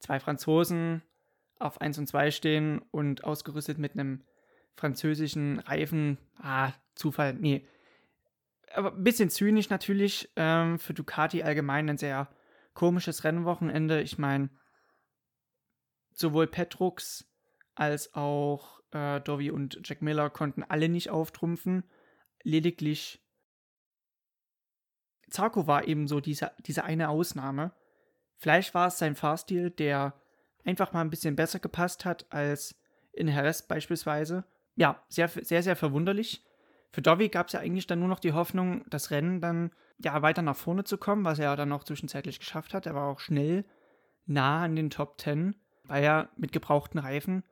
zwei 0.00 0.20
Franzosen 0.20 1.02
auf 1.58 1.80
1 1.80 1.98
und 1.98 2.06
2 2.06 2.30
stehen 2.30 2.80
und 2.90 3.24
ausgerüstet 3.24 3.78
mit 3.78 3.92
einem 3.92 4.22
französischen 4.76 5.58
Reifen. 5.60 6.18
Ah, 6.40 6.72
Zufall, 6.94 7.34
nee. 7.34 7.66
Aber 8.74 8.92
ein 8.92 9.04
bisschen 9.04 9.30
zynisch 9.30 9.70
natürlich. 9.70 10.30
Ähm, 10.36 10.78
für 10.78 10.94
Ducati 10.94 11.42
allgemein 11.42 11.88
ein 11.88 11.98
sehr 11.98 12.28
komisches 12.74 13.24
Rennwochenende. 13.24 14.02
Ich 14.02 14.18
meine, 14.18 14.50
sowohl 16.12 16.46
Petrux 16.46 17.28
als 17.74 18.14
auch 18.14 18.80
äh, 18.92 19.20
Dovi 19.20 19.50
und 19.50 19.80
Jack 19.84 20.02
Miller 20.02 20.30
konnten 20.30 20.62
alle 20.62 20.88
nicht 20.88 21.10
auftrumpfen. 21.10 21.84
Lediglich 22.42 23.20
Zarko 25.30 25.66
war 25.66 25.86
eben 25.86 26.08
so 26.08 26.20
diese, 26.20 26.52
diese 26.60 26.84
eine 26.84 27.08
Ausnahme. 27.08 27.72
Vielleicht 28.36 28.74
war 28.74 28.88
es 28.88 28.98
sein 28.98 29.16
Fahrstil, 29.16 29.70
der 29.70 30.14
einfach 30.64 30.92
mal 30.92 31.00
ein 31.00 31.10
bisschen 31.10 31.36
besser 31.36 31.58
gepasst 31.58 32.04
hat 32.04 32.26
als 32.30 32.76
in 33.12 33.28
Jerez 33.28 33.62
beispielsweise. 33.62 34.44
Ja, 34.76 35.02
sehr, 35.08 35.28
sehr, 35.28 35.62
sehr 35.62 35.76
verwunderlich. 35.76 36.44
Für 36.90 37.02
Dovi 37.02 37.28
gab 37.28 37.48
es 37.48 37.52
ja 37.52 37.60
eigentlich 37.60 37.86
dann 37.86 38.00
nur 38.00 38.08
noch 38.08 38.20
die 38.20 38.32
Hoffnung, 38.32 38.84
das 38.88 39.10
Rennen 39.10 39.40
dann 39.40 39.70
ja 39.98 40.22
weiter 40.22 40.42
nach 40.42 40.56
vorne 40.56 40.84
zu 40.84 40.96
kommen, 40.96 41.24
was 41.24 41.38
er 41.38 41.54
dann 41.56 41.72
auch 41.72 41.84
zwischenzeitlich 41.84 42.38
geschafft 42.38 42.72
hat. 42.72 42.86
Er 42.86 42.94
war 42.94 43.08
auch 43.08 43.20
schnell 43.20 43.64
nah 44.26 44.62
an 44.62 44.76
den 44.76 44.90
Top 44.90 45.20
10, 45.20 45.56
weil 45.84 46.04
er 46.04 46.30
mit 46.36 46.52
gebrauchten 46.52 46.98
Reifen 46.98 47.44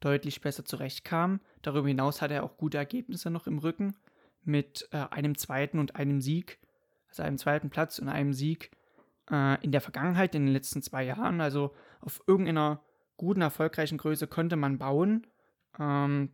deutlich 0.00 0.40
besser 0.40 0.64
zurechtkam. 0.64 1.40
Darüber 1.62 1.88
hinaus 1.88 2.20
hat 2.20 2.30
er 2.30 2.44
auch 2.44 2.56
gute 2.56 2.78
Ergebnisse 2.78 3.30
noch 3.30 3.46
im 3.46 3.58
Rücken 3.58 3.96
mit 4.42 4.88
äh, 4.92 5.06
einem 5.10 5.36
zweiten 5.38 5.78
und 5.78 5.96
einem 5.96 6.20
Sieg, 6.20 6.58
also 7.08 7.22
einem 7.22 7.38
zweiten 7.38 7.70
Platz 7.70 7.98
und 7.98 8.08
einem 8.08 8.34
Sieg 8.34 8.70
äh, 9.30 9.62
in 9.64 9.72
der 9.72 9.80
Vergangenheit, 9.80 10.34
in 10.34 10.44
den 10.44 10.52
letzten 10.52 10.82
zwei 10.82 11.04
Jahren. 11.04 11.40
Also 11.40 11.74
auf 12.00 12.22
irgendeiner 12.26 12.82
guten, 13.16 13.40
erfolgreichen 13.40 13.98
Größe 13.98 14.26
konnte 14.26 14.56
man 14.56 14.78
bauen. 14.78 15.26
Ähm, 15.78 16.30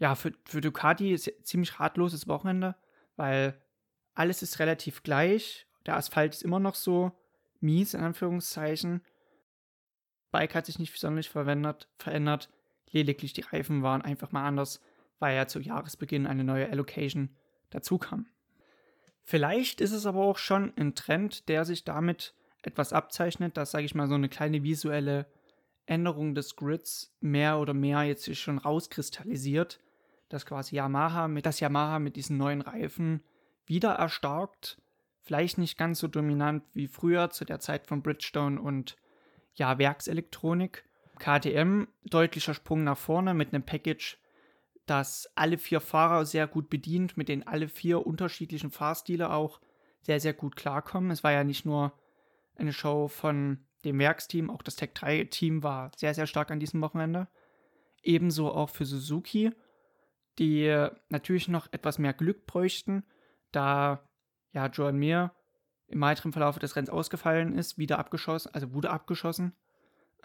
ja, 0.00 0.14
für, 0.14 0.32
für 0.46 0.60
Ducati 0.60 1.12
ist 1.12 1.30
ziemlich 1.42 1.78
ratloses 1.78 2.26
Wochenende, 2.26 2.74
weil 3.16 3.60
alles 4.14 4.42
ist 4.42 4.58
relativ 4.58 5.02
gleich. 5.02 5.66
Der 5.86 5.96
Asphalt 5.96 6.34
ist 6.34 6.42
immer 6.42 6.58
noch 6.58 6.74
so 6.74 7.12
mies, 7.60 7.92
in 7.92 8.00
Anführungszeichen. 8.00 9.02
Bike 10.32 10.54
hat 10.54 10.66
sich 10.66 10.78
nicht 10.78 10.98
sonderlich 10.98 11.28
verwendet, 11.28 11.86
verändert. 11.98 12.48
Lediglich 12.90 13.34
die 13.34 13.42
Reifen 13.42 13.82
waren 13.82 14.00
einfach 14.00 14.32
mal 14.32 14.46
anders, 14.46 14.80
weil 15.18 15.36
ja 15.36 15.46
zu 15.46 15.60
Jahresbeginn 15.60 16.26
eine 16.26 16.44
neue 16.44 16.70
Allocation 16.70 17.36
dazu 17.68 17.98
kam. 17.98 18.26
Vielleicht 19.22 19.82
ist 19.82 19.92
es 19.92 20.06
aber 20.06 20.22
auch 20.22 20.38
schon 20.38 20.72
ein 20.76 20.94
Trend, 20.94 21.48
der 21.50 21.66
sich 21.66 21.84
damit 21.84 22.34
etwas 22.62 22.94
abzeichnet, 22.94 23.58
dass, 23.58 23.70
sage 23.70 23.84
ich 23.84 23.94
mal, 23.94 24.08
so 24.08 24.14
eine 24.14 24.30
kleine 24.30 24.62
visuelle 24.62 25.26
Änderung 25.84 26.34
des 26.34 26.56
Grids 26.56 27.14
mehr 27.20 27.58
oder 27.58 27.74
mehr 27.74 28.02
jetzt 28.04 28.24
sich 28.24 28.40
schon 28.40 28.58
rauskristallisiert, 28.58 29.78
dass 30.30 30.46
quasi 30.46 30.76
Yamaha 30.76 31.28
mit 31.28 31.44
das 31.44 31.60
Yamaha 31.60 31.98
mit 31.98 32.16
diesen 32.16 32.38
neuen 32.38 32.62
Reifen 32.62 33.22
wieder 33.66 33.90
erstarkt, 33.90 34.80
vielleicht 35.20 35.58
nicht 35.58 35.76
ganz 35.76 35.98
so 35.98 36.08
dominant 36.08 36.64
wie 36.72 36.88
früher 36.88 37.28
zu 37.30 37.44
der 37.44 37.60
Zeit 37.60 37.86
von 37.86 38.02
Bridgestone 38.02 38.60
und 38.60 38.96
ja, 39.54 39.78
Werkselektronik. 39.78 40.84
KTM 41.18 41.84
deutlicher 42.04 42.54
Sprung 42.54 42.82
nach 42.82 42.96
vorne 42.96 43.34
mit 43.34 43.52
einem 43.52 43.62
Package, 43.62 44.18
das 44.86 45.30
alle 45.34 45.58
vier 45.58 45.80
Fahrer 45.80 46.24
sehr 46.24 46.46
gut 46.46 46.70
bedient, 46.70 47.18
mit 47.18 47.28
denen 47.28 47.46
alle 47.46 47.68
vier 47.68 48.06
unterschiedlichen 48.06 48.70
Fahrstile 48.70 49.30
auch 49.30 49.60
sehr, 50.00 50.18
sehr 50.18 50.32
gut 50.32 50.56
klarkommen. 50.56 51.10
Es 51.10 51.22
war 51.22 51.32
ja 51.32 51.44
nicht 51.44 51.66
nur 51.66 51.92
eine 52.56 52.72
Show 52.72 53.08
von 53.08 53.58
dem 53.84 53.98
Werksteam, 53.98 54.50
auch 54.50 54.62
das 54.62 54.76
Tech 54.76 54.90
3-Team 54.94 55.62
war 55.62 55.90
sehr, 55.96 56.14
sehr 56.14 56.26
stark 56.26 56.50
an 56.50 56.60
diesem 56.60 56.80
Wochenende. 56.80 57.28
Ebenso 58.02 58.50
auch 58.50 58.70
für 58.70 58.86
Suzuki, 58.86 59.52
die 60.40 60.88
natürlich 61.10 61.46
noch 61.46 61.68
etwas 61.70 61.98
mehr 61.98 62.14
Glück 62.14 62.46
bräuchten, 62.46 63.04
da 63.52 64.08
ja 64.52 64.66
Joan 64.66 64.96
Mir 64.96 65.32
im 65.86 66.00
weiteren 66.00 66.32
Verlauf 66.32 66.58
des 66.58 66.74
Rennens 66.74 66.90
ausgefallen 66.90 67.56
ist, 67.56 67.78
wieder 67.78 67.98
abgeschossen, 67.98 68.52
also 68.54 68.72
wurde 68.72 68.90
abgeschossen. 68.90 69.54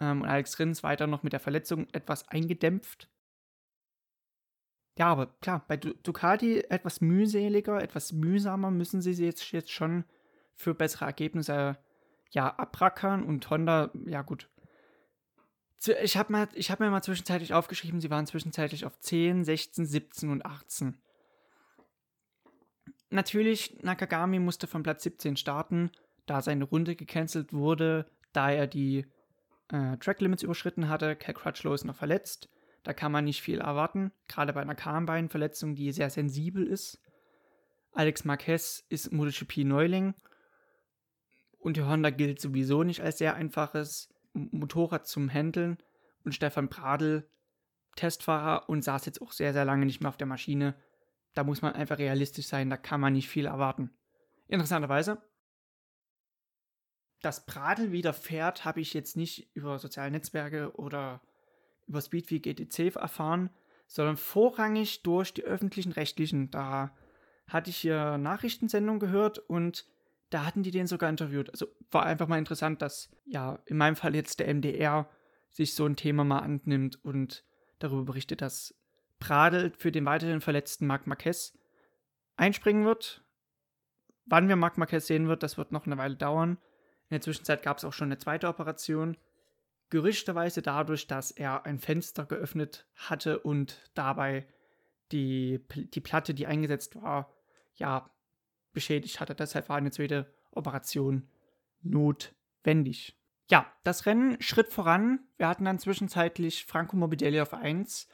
Ähm, 0.00 0.22
und 0.22 0.28
Alex 0.28 0.58
Rins 0.58 0.82
weiter 0.82 1.06
noch 1.06 1.22
mit 1.22 1.32
der 1.32 1.40
Verletzung 1.40 1.86
etwas 1.92 2.28
eingedämpft. 2.28 3.10
Ja, 4.98 5.08
aber 5.08 5.26
klar, 5.40 5.64
bei 5.68 5.76
Ducati 5.76 6.60
etwas 6.60 7.02
mühseliger, 7.02 7.82
etwas 7.82 8.12
mühsamer 8.12 8.70
müssen 8.70 9.02
sie 9.02 9.12
jetzt, 9.12 9.52
jetzt 9.52 9.70
schon 9.70 10.04
für 10.54 10.74
bessere 10.74 11.04
Ergebnisse 11.04 11.76
ja 12.30 12.54
abrackern 12.56 13.22
und 13.22 13.48
Honda, 13.50 13.90
ja 14.06 14.22
gut. 14.22 14.48
Ich 16.02 16.16
habe 16.16 16.34
hab 16.36 16.80
mir 16.80 16.90
mal 16.90 17.02
zwischenzeitlich 17.02 17.52
aufgeschrieben, 17.52 18.00
sie 18.00 18.10
waren 18.10 18.26
zwischenzeitlich 18.26 18.84
auf 18.84 18.98
10, 18.98 19.44
16, 19.44 19.86
17 19.86 20.30
und 20.30 20.44
18. 20.44 20.96
Natürlich, 23.10 23.82
Nakagami 23.82 24.38
musste 24.38 24.66
von 24.66 24.82
Platz 24.82 25.02
17 25.04 25.36
starten, 25.36 25.90
da 26.26 26.42
seine 26.42 26.64
Runde 26.64 26.96
gecancelt 26.96 27.52
wurde, 27.52 28.10
da 28.32 28.50
er 28.50 28.66
die 28.66 29.06
äh, 29.70 29.96
Track 29.98 30.20
Limits 30.20 30.42
überschritten 30.42 30.88
hatte. 30.88 31.14
Cal 31.14 31.34
Crutchlow 31.34 31.74
ist 31.74 31.84
noch 31.84 31.96
verletzt. 31.96 32.48
Da 32.82 32.92
kann 32.92 33.12
man 33.12 33.24
nicht 33.24 33.42
viel 33.42 33.60
erwarten, 33.60 34.12
gerade 34.28 34.52
bei 34.52 34.60
einer 34.60 34.74
Karnbeinverletzung, 34.74 35.74
die 35.74 35.90
sehr 35.92 36.10
sensibel 36.10 36.66
ist. 36.66 37.00
Alex 37.92 38.24
Marquez 38.24 38.84
ist 38.88 39.12
MotoGP-Neuling 39.12 40.14
und 41.58 41.76
die 41.76 41.82
Honda 41.82 42.10
gilt 42.10 42.40
sowieso 42.40 42.84
nicht 42.84 43.00
als 43.00 43.18
sehr 43.18 43.34
einfaches 43.34 44.08
Motorrad 44.36 45.06
zum 45.06 45.32
Handeln. 45.32 45.78
Und 46.24 46.34
Stefan 46.34 46.68
Pradl, 46.68 47.28
Testfahrer 47.94 48.68
und 48.68 48.82
saß 48.82 49.06
jetzt 49.06 49.22
auch 49.22 49.32
sehr, 49.32 49.52
sehr 49.52 49.64
lange 49.64 49.86
nicht 49.86 50.00
mehr 50.00 50.08
auf 50.08 50.16
der 50.16 50.26
Maschine 50.26 50.74
da 51.36 51.44
muss 51.44 51.60
man 51.60 51.74
einfach 51.74 51.98
realistisch 51.98 52.46
sein, 52.46 52.70
da 52.70 52.78
kann 52.78 53.00
man 53.00 53.12
nicht 53.12 53.28
viel 53.28 53.44
erwarten. 53.44 53.90
Interessanterweise, 54.48 55.20
dass 57.20 57.44
Pradel 57.44 57.92
wieder 57.92 58.14
fährt, 58.14 58.64
habe 58.64 58.80
ich 58.80 58.94
jetzt 58.94 59.16
nicht 59.16 59.54
über 59.54 59.78
soziale 59.78 60.10
Netzwerke 60.10 60.74
oder 60.76 61.20
über 61.86 62.00
Speedweek 62.00 62.46
ETC 62.46 62.96
erfahren, 62.96 63.50
sondern 63.86 64.16
vorrangig 64.16 65.02
durch 65.02 65.34
die 65.34 65.44
öffentlichen 65.44 65.92
Rechtlichen. 65.92 66.50
Da 66.50 66.96
hatte 67.48 67.68
ich 67.68 67.76
hier 67.76 68.16
Nachrichtensendungen 68.16 69.00
gehört 69.00 69.38
und 69.38 69.86
da 70.30 70.44
hatten 70.44 70.62
die 70.62 70.70
den 70.70 70.86
sogar 70.86 71.08
interviewt. 71.08 71.50
Also 71.50 71.66
war 71.90 72.04
einfach 72.04 72.28
mal 72.28 72.38
interessant, 72.38 72.82
dass 72.82 73.10
ja 73.24 73.58
in 73.66 73.76
meinem 73.76 73.96
Fall 73.96 74.14
jetzt 74.14 74.40
der 74.40 74.52
MDR 74.52 75.08
sich 75.50 75.74
so 75.74 75.86
ein 75.86 75.96
Thema 75.96 76.24
mal 76.24 76.40
annimmt 76.40 77.02
und 77.04 77.44
darüber 77.78 78.04
berichtet, 78.04 78.42
dass 78.42 78.74
Pradel 79.18 79.72
für 79.76 79.92
den 79.92 80.04
weiterhin 80.04 80.40
verletzten 80.40 80.86
Marc 80.86 81.06
Marquez 81.06 81.56
einspringen 82.36 82.84
wird. 82.84 83.24
Wann 84.26 84.48
wir 84.48 84.56
Marc 84.56 84.76
Marquez 84.76 85.06
sehen 85.06 85.28
wird, 85.28 85.42
das 85.42 85.56
wird 85.56 85.72
noch 85.72 85.86
eine 85.86 85.96
Weile 85.96 86.16
dauern. 86.16 86.58
In 87.08 87.14
der 87.14 87.20
Zwischenzeit 87.20 87.62
gab 87.62 87.78
es 87.78 87.84
auch 87.84 87.92
schon 87.92 88.08
eine 88.08 88.18
zweite 88.18 88.48
Operation. 88.48 89.16
Gerüchterweise 89.90 90.62
dadurch, 90.62 91.06
dass 91.06 91.30
er 91.30 91.64
ein 91.64 91.78
Fenster 91.78 92.26
geöffnet 92.26 92.86
hatte 92.96 93.38
und 93.38 93.88
dabei 93.94 94.48
die, 95.12 95.64
die 95.94 96.00
Platte, 96.00 96.34
die 96.34 96.46
eingesetzt 96.46 97.00
war, 97.00 97.32
ja, 97.76 98.10
beschädigt 98.76 99.20
hatte. 99.20 99.34
Deshalb 99.34 99.70
war 99.70 99.76
eine 99.76 99.90
zweite 99.90 100.30
Operation 100.52 101.26
notwendig. 101.80 103.18
Ja, 103.50 103.72
das 103.84 104.04
Rennen 104.04 104.36
schritt 104.42 104.70
voran. 104.70 105.20
Wir 105.38 105.48
hatten 105.48 105.64
dann 105.64 105.78
zwischenzeitlich 105.78 106.66
Franco 106.66 106.94
Morbidelli 106.94 107.40
auf 107.40 107.54
1 107.54 108.06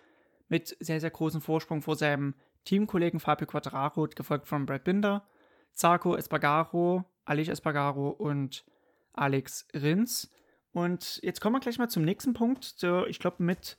mit 0.49 0.77
sehr, 0.79 1.01
sehr 1.01 1.11
großem 1.11 1.41
Vorsprung 1.41 1.83
vor 1.83 1.97
seinem 1.97 2.35
Teamkollegen 2.65 3.19
Fabio 3.19 3.49
Quattararo, 3.49 4.07
gefolgt 4.15 4.47
von 4.47 4.65
Brad 4.65 4.85
Binder, 4.85 5.27
Zarco 5.73 6.15
Espargaro, 6.15 7.05
Alice 7.25 7.49
Espargaro 7.49 8.11
und 8.11 8.65
Alex 9.13 9.67
Rins. 9.75 10.31
Und 10.73 11.19
jetzt 11.25 11.41
kommen 11.41 11.57
wir 11.57 11.61
gleich 11.61 11.79
mal 11.79 11.89
zum 11.89 12.05
nächsten 12.05 12.35
Punkt. 12.35 12.63
So, 12.77 13.05
ich 13.07 13.19
glaube, 13.19 13.43
mit 13.43 13.77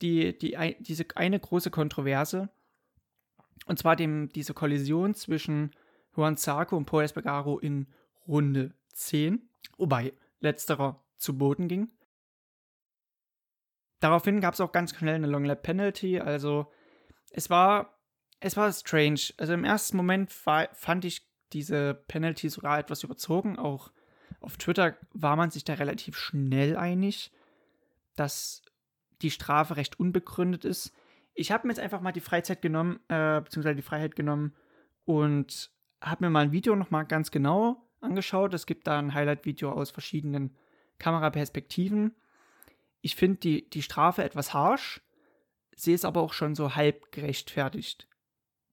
die, 0.00 0.38
die, 0.38 0.56
diese 0.80 1.04
eine 1.16 1.38
große 1.38 1.70
Kontroverse. 1.70 2.48
Und 3.66 3.78
zwar 3.78 3.94
dem, 3.94 4.30
diese 4.30 4.54
Kollision 4.54 5.14
zwischen 5.14 5.72
Juan 6.16 6.36
Zarco 6.36 6.76
und 6.76 6.86
Paul 6.86 7.04
Espargaro 7.04 7.58
in 7.58 7.86
Runde 8.26 8.74
10. 8.92 9.48
Wobei 9.76 10.12
letzterer 10.40 11.04
zu 11.16 11.36
Boden 11.38 11.68
ging. 11.68 11.90
Daraufhin 14.00 14.40
gab 14.40 14.54
es 14.54 14.60
auch 14.60 14.72
ganz 14.72 14.94
schnell 14.94 15.16
eine 15.16 15.26
Long 15.26 15.44
Lap 15.44 15.62
Penalty. 15.62 16.20
Also 16.20 16.70
es 17.30 17.50
war, 17.50 17.98
es 18.40 18.56
war 18.56 18.72
strange. 18.72 19.20
Also 19.36 19.52
im 19.52 19.64
ersten 19.64 19.96
Moment 19.96 20.32
fand 20.32 21.04
ich 21.04 21.28
diese 21.52 21.94
Penalty 21.94 22.48
sogar 22.48 22.78
etwas 22.78 23.02
überzogen. 23.02 23.58
Auch 23.58 23.90
auf 24.40 24.56
Twitter 24.56 24.96
war 25.12 25.36
man 25.36 25.50
sich 25.50 25.64
da 25.64 25.74
relativ 25.74 26.16
schnell 26.16 26.76
einig, 26.76 27.32
dass 28.14 28.62
die 29.22 29.30
Strafe 29.30 29.76
recht 29.76 29.98
unbegründet 29.98 30.64
ist. 30.64 30.92
Ich 31.34 31.50
habe 31.50 31.66
mir 31.66 31.72
jetzt 31.72 31.82
einfach 31.82 32.00
mal 32.00 32.12
die 32.12 32.20
Freizeit 32.20 32.62
genommen, 32.62 33.00
äh, 33.08 33.40
beziehungsweise 33.40 33.76
die 33.76 33.82
Freiheit 33.82 34.14
genommen 34.14 34.54
und 35.04 35.72
habe 36.00 36.24
mir 36.24 36.30
mal 36.30 36.44
ein 36.44 36.52
Video 36.52 36.76
nochmal 36.76 37.06
ganz 37.06 37.30
genau 37.30 37.88
angeschaut. 38.00 38.54
Es 38.54 38.66
gibt 38.66 38.86
da 38.86 38.98
ein 38.98 39.14
Highlight-Video 39.14 39.72
aus 39.72 39.90
verschiedenen 39.90 40.56
Kameraperspektiven 40.98 42.14
ich 43.00 43.16
finde 43.16 43.38
die, 43.38 43.70
die 43.70 43.82
Strafe 43.82 44.24
etwas 44.24 44.54
harsch, 44.54 45.00
sehe 45.74 45.94
es 45.94 46.04
aber 46.04 46.20
auch 46.20 46.32
schon 46.32 46.54
so 46.54 46.74
halb 46.74 47.12
gerechtfertigt. 47.12 48.08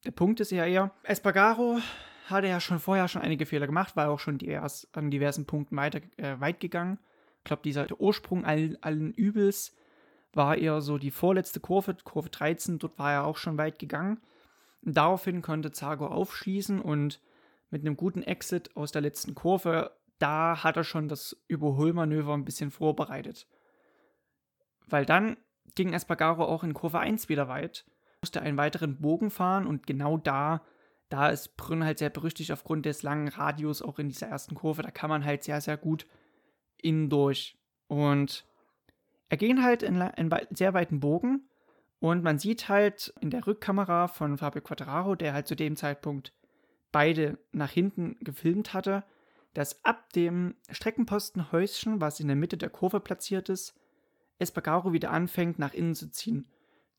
Der 0.05 0.11
Punkt 0.11 0.39
ist 0.39 0.51
ja 0.51 0.65
eher, 0.65 0.91
Espargaro 1.03 1.79
hatte 2.27 2.47
ja 2.47 2.59
schon 2.59 2.79
vorher 2.79 3.07
schon 3.07 3.21
einige 3.21 3.45
Fehler 3.45 3.67
gemacht, 3.67 3.95
war 3.95 4.09
auch 4.09 4.19
schon 4.19 4.37
divers, 4.37 4.87
an 4.93 5.11
diversen 5.11 5.45
Punkten 5.45 5.77
weiter, 5.77 6.01
äh, 6.17 6.39
weit 6.39 6.59
gegangen. 6.59 6.99
Ich 7.39 7.43
glaube, 7.45 7.61
dieser 7.63 7.87
Ursprung 7.99 8.45
allen, 8.45 8.81
allen 8.81 9.13
Übels 9.13 9.75
war 10.33 10.57
eher 10.57 10.81
so 10.81 10.97
die 10.97 11.11
vorletzte 11.11 11.59
Kurve, 11.59 11.95
Kurve 12.03 12.29
13, 12.29 12.79
dort 12.79 12.97
war 12.97 13.13
er 13.13 13.25
auch 13.25 13.37
schon 13.37 13.57
weit 13.57 13.77
gegangen. 13.77 14.19
Daraufhin 14.85 15.41
konnte 15.41 15.71
Zago 15.71 16.07
aufschließen 16.07 16.79
und 16.79 17.19
mit 17.71 17.81
einem 17.81 17.97
guten 17.97 18.21
Exit 18.21 18.75
aus 18.77 18.91
der 18.91 19.01
letzten 19.01 19.33
Kurve, 19.33 19.97
da 20.19 20.63
hat 20.63 20.77
er 20.77 20.83
schon 20.83 21.09
das 21.09 21.43
Überholmanöver 21.47 22.33
ein 22.33 22.45
bisschen 22.45 22.69
vorbereitet. 22.69 23.47
Weil 24.87 25.05
dann 25.05 25.37
ging 25.73 25.93
Espargaro 25.93 26.45
auch 26.45 26.63
in 26.63 26.75
Kurve 26.75 26.99
1 26.99 27.29
wieder 27.29 27.47
weit, 27.47 27.85
musste 28.21 28.41
einen 28.41 28.57
weiteren 28.57 29.01
Bogen 29.01 29.31
fahren 29.31 29.65
und 29.65 29.87
genau 29.87 30.17
da, 30.17 30.61
da 31.09 31.29
ist 31.29 31.57
Brünn 31.57 31.83
halt 31.83 31.97
sehr 31.97 32.11
berüchtigt 32.11 32.51
aufgrund 32.51 32.85
des 32.85 33.01
langen 33.01 33.27
Radius 33.27 33.81
auch 33.81 33.97
in 33.97 34.09
dieser 34.09 34.27
ersten 34.27 34.53
Kurve, 34.53 34.83
da 34.83 34.91
kann 34.91 35.09
man 35.09 35.25
halt 35.25 35.43
sehr, 35.43 35.61
sehr 35.61 35.77
gut 35.77 36.05
innen 36.77 37.09
durch. 37.09 37.57
Und 37.87 38.45
er 39.29 39.37
ging 39.37 39.63
halt 39.63 39.81
in 39.81 39.99
einen 39.99 40.31
sehr 40.51 40.75
weiten 40.75 40.99
Bogen 40.99 41.49
Und 42.05 42.23
man 42.23 42.37
sieht 42.37 42.69
halt 42.69 43.15
in 43.19 43.31
der 43.31 43.47
Rückkamera 43.47 44.07
von 44.07 44.37
Fabio 44.37 44.61
Quattararo, 44.61 45.15
der 45.15 45.33
halt 45.33 45.47
zu 45.47 45.55
dem 45.55 45.75
Zeitpunkt 45.75 46.33
beide 46.91 47.39
nach 47.51 47.71
hinten 47.71 48.15
gefilmt 48.19 48.75
hatte, 48.75 49.03
dass 49.55 49.83
ab 49.83 50.13
dem 50.13 50.53
Streckenpostenhäuschen, 50.69 52.01
was 52.01 52.19
in 52.19 52.27
der 52.27 52.35
Mitte 52.35 52.57
der 52.57 52.69
Kurve 52.69 52.99
platziert 52.99 53.49
ist, 53.49 53.73
Espargaro 54.37 54.93
wieder 54.93 55.09
anfängt, 55.09 55.57
nach 55.57 55.73
innen 55.73 55.95
zu 55.95 56.11
ziehen. 56.11 56.47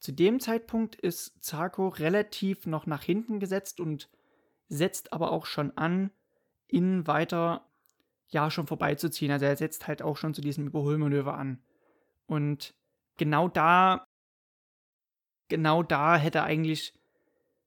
Zu 0.00 0.10
dem 0.10 0.40
Zeitpunkt 0.40 0.96
ist 0.96 1.40
Zarco 1.40 1.86
relativ 1.86 2.66
noch 2.66 2.86
nach 2.86 3.04
hinten 3.04 3.38
gesetzt 3.38 3.78
und 3.78 4.10
setzt 4.66 5.12
aber 5.12 5.30
auch 5.30 5.46
schon 5.46 5.70
an, 5.78 6.10
ihn 6.66 7.06
weiter 7.06 7.64
ja 8.26 8.50
schon 8.50 8.66
vorbeizuziehen. 8.66 9.30
Also 9.30 9.44
er 9.44 9.54
setzt 9.54 9.86
halt 9.86 10.02
auch 10.02 10.16
schon 10.16 10.34
zu 10.34 10.40
diesem 10.40 10.66
Überholmanöver 10.66 11.38
an. 11.38 11.62
Und 12.26 12.74
genau 13.18 13.46
da, 13.46 14.04
genau 15.48 15.82
da 15.82 16.16
hätte 16.16 16.38
er 16.38 16.44
eigentlich 16.44 16.94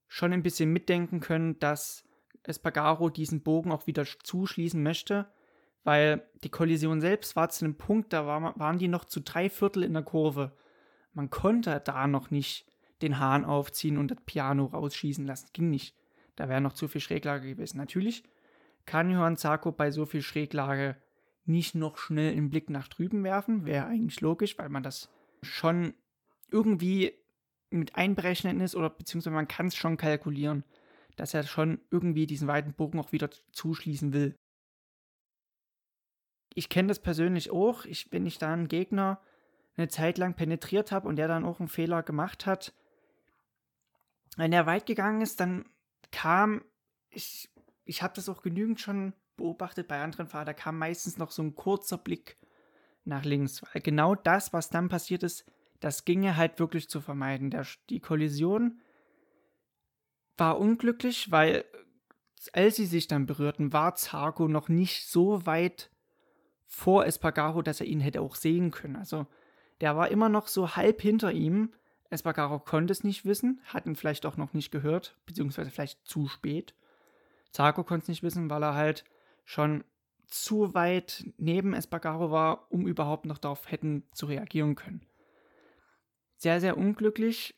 schon 0.07 0.33
ein 0.33 0.43
bisschen 0.43 0.71
mitdenken 0.71 1.19
können, 1.19 1.59
dass 1.59 2.03
Espargaro 2.43 3.09
diesen 3.09 3.41
Bogen 3.41 3.71
auch 3.71 3.87
wieder 3.87 4.05
zuschließen 4.05 4.81
möchte, 4.81 5.27
weil 5.83 6.27
die 6.43 6.49
Kollision 6.49 7.01
selbst 7.01 7.35
war 7.35 7.49
zu 7.49 7.65
einem 7.65 7.75
Punkt, 7.75 8.13
da 8.13 8.25
war, 8.25 8.57
waren 8.59 8.79
die 8.79 8.87
noch 8.87 9.05
zu 9.05 9.21
drei 9.21 9.49
Viertel 9.49 9.83
in 9.83 9.93
der 9.93 10.03
Kurve. 10.03 10.51
Man 11.13 11.29
konnte 11.29 11.81
da 11.83 12.07
noch 12.07 12.31
nicht 12.31 12.65
den 13.01 13.19
Hahn 13.19 13.45
aufziehen 13.45 13.97
und 13.97 14.11
das 14.11 14.19
Piano 14.25 14.65
rausschießen 14.65 15.25
lassen. 15.25 15.49
Ging 15.53 15.69
nicht. 15.69 15.95
Da 16.35 16.49
wäre 16.49 16.61
noch 16.61 16.73
zu 16.73 16.87
viel 16.87 17.01
Schräglage 17.01 17.49
gewesen. 17.49 17.77
Natürlich 17.77 18.23
kann 18.85 19.11
Johann 19.11 19.37
Zarko 19.37 19.71
bei 19.71 19.91
so 19.91 20.05
viel 20.05 20.21
Schräglage 20.21 20.97
nicht 21.45 21.75
noch 21.75 21.97
schnell 21.97 22.31
einen 22.31 22.49
Blick 22.49 22.69
nach 22.69 22.87
drüben 22.87 23.23
werfen. 23.23 23.65
Wäre 23.65 23.87
eigentlich 23.87 24.21
logisch, 24.21 24.57
weil 24.57 24.69
man 24.69 24.83
das 24.83 25.09
schon 25.41 25.93
irgendwie 26.51 27.13
mit 27.69 27.95
einberechnen 27.95 28.61
ist 28.61 28.75
oder 28.75 28.89
beziehungsweise 28.89 29.33
man 29.33 29.47
kann 29.47 29.67
es 29.67 29.75
schon 29.75 29.97
kalkulieren, 29.97 30.63
dass 31.15 31.33
er 31.33 31.43
schon 31.43 31.81
irgendwie 31.91 32.25
diesen 32.25 32.47
weiten 32.47 32.73
Bogen 32.73 32.99
auch 32.99 33.11
wieder 33.11 33.29
zuschließen 33.51 34.13
will. 34.13 34.35
Ich 36.55 36.69
kenne 36.69 36.87
das 36.87 36.99
persönlich 36.99 37.51
auch. 37.51 37.85
Ich, 37.85 38.11
wenn 38.11 38.25
ich 38.25 38.37
da 38.37 38.51
einen 38.51 38.67
Gegner 38.67 39.21
eine 39.77 39.87
Zeit 39.87 40.17
lang 40.17 40.35
penetriert 40.35 40.91
habe 40.91 41.07
und 41.07 41.15
der 41.15 41.27
dann 41.27 41.45
auch 41.45 41.59
einen 41.59 41.69
Fehler 41.69 42.03
gemacht 42.03 42.45
hat, 42.45 42.73
wenn 44.35 44.51
er 44.51 44.65
weit 44.65 44.85
gegangen 44.85 45.21
ist, 45.21 45.39
dann 45.39 45.65
kam, 46.11 46.63
ich, 47.09 47.49
ich 47.85 48.01
habe 48.01 48.13
das 48.15 48.29
auch 48.29 48.41
genügend 48.41 48.79
schon 48.79 49.13
beobachtet 49.37 49.87
bei 49.87 50.01
anderen 50.01 50.27
Fahrern, 50.27 50.47
da 50.47 50.53
kam 50.53 50.77
meistens 50.77 51.17
noch 51.17 51.31
so 51.31 51.41
ein 51.41 51.55
kurzer 51.55 51.97
Blick 51.97 52.37
nach 53.05 53.23
links, 53.23 53.63
weil 53.63 53.81
genau 53.81 54.15
das, 54.15 54.53
was 54.53 54.69
dann 54.69 54.89
passiert 54.89 55.23
ist, 55.23 55.45
das 55.79 56.05
ginge 56.05 56.35
halt 56.35 56.59
wirklich 56.59 56.89
zu 56.89 57.01
vermeiden. 57.01 57.51
Der, 57.51 57.65
die 57.89 57.99
Kollision 57.99 58.81
war 60.37 60.59
unglücklich, 60.59 61.31
weil 61.31 61.65
als 62.53 62.77
sie 62.77 62.85
sich 62.85 63.07
dann 63.07 63.25
berührten, 63.25 63.73
war 63.73 63.95
Zarko 63.95 64.47
noch 64.47 64.69
nicht 64.69 65.07
so 65.07 65.45
weit 65.45 65.91
vor 66.65 67.05
Espargaro, 67.05 67.61
dass 67.61 67.81
er 67.81 67.87
ihn 67.87 67.99
hätte 67.99 68.21
auch 68.21 68.35
sehen 68.35 68.71
können. 68.71 68.95
Also 68.95 69.27
der 69.81 69.97
war 69.97 70.09
immer 70.09 70.29
noch 70.29 70.47
so 70.47 70.75
halb 70.75 71.01
hinter 71.01 71.31
ihm. 71.31 71.73
Espargaro 72.09 72.59
konnte 72.59 72.91
es 72.91 73.03
nicht 73.03 73.25
wissen, 73.25 73.61
hat 73.65 73.85
ihn 73.85 73.95
vielleicht 73.95 74.25
auch 74.25 74.37
noch 74.37 74.53
nicht 74.53 74.71
gehört, 74.71 75.17
beziehungsweise 75.25 75.69
vielleicht 75.69 76.07
zu 76.07 76.27
spät. 76.27 76.73
Zarko 77.51 77.83
konnte 77.83 78.03
es 78.03 78.09
nicht 78.09 78.23
wissen, 78.23 78.49
weil 78.49 78.63
er 78.63 78.75
halt 78.75 79.03
schon 79.45 79.83
zu 80.27 80.73
weit 80.73 81.25
neben 81.37 81.73
Espargaro 81.73 82.31
war, 82.31 82.71
um 82.71 82.87
überhaupt 82.87 83.25
noch 83.25 83.37
darauf 83.37 83.69
hätten 83.71 84.03
zu 84.13 84.27
reagieren 84.27 84.75
können. 84.75 85.05
Sehr, 86.39 86.61
sehr 86.61 86.77
unglücklich, 86.77 87.53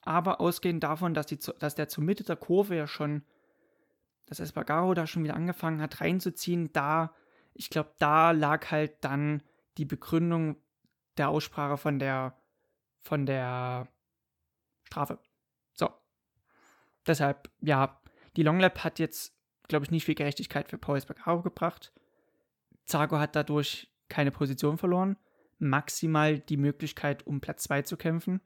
aber 0.00 0.40
ausgehend 0.40 0.82
davon, 0.82 1.12
dass, 1.12 1.26
die, 1.26 1.38
dass 1.58 1.74
der 1.74 1.88
zur 1.88 2.02
Mitte 2.02 2.24
der 2.24 2.36
Kurve 2.36 2.74
ja 2.74 2.86
schon, 2.86 3.26
dass 4.24 4.40
Espargaro 4.40 4.94
da 4.94 5.06
schon 5.06 5.22
wieder 5.22 5.36
angefangen 5.36 5.82
hat 5.82 6.00
reinzuziehen, 6.00 6.72
da, 6.72 7.14
ich 7.52 7.68
glaube, 7.68 7.94
da 7.98 8.30
lag 8.30 8.70
halt 8.70 9.04
dann 9.04 9.42
die 9.76 9.84
Begründung 9.84 10.56
der 11.18 11.28
Aussprache 11.28 11.76
von 11.76 11.98
der, 11.98 12.40
von 13.00 13.26
der 13.26 13.88
Strafe. 14.84 15.18
So. 15.74 15.90
Deshalb, 17.06 17.50
ja, 17.60 18.00
die 18.36 18.42
Longlap 18.42 18.82
hat 18.82 18.98
jetzt, 18.98 19.36
glaube 19.68 19.84
ich, 19.84 19.90
nicht 19.90 20.06
viel 20.06 20.14
Gerechtigkeit 20.14 20.70
für 20.70 20.78
Paul 20.78 20.96
Espargaro 20.96 21.42
gebracht. 21.42 21.92
Zago 22.86 23.18
hat 23.18 23.36
dadurch 23.36 23.92
keine 24.08 24.30
Position 24.30 24.78
verloren. 24.78 25.18
Maximal 25.62 26.38
die 26.38 26.56
Möglichkeit, 26.56 27.26
um 27.26 27.40
Platz 27.40 27.64
2 27.64 27.82
zu 27.82 27.96
kämpfen. 27.96 28.40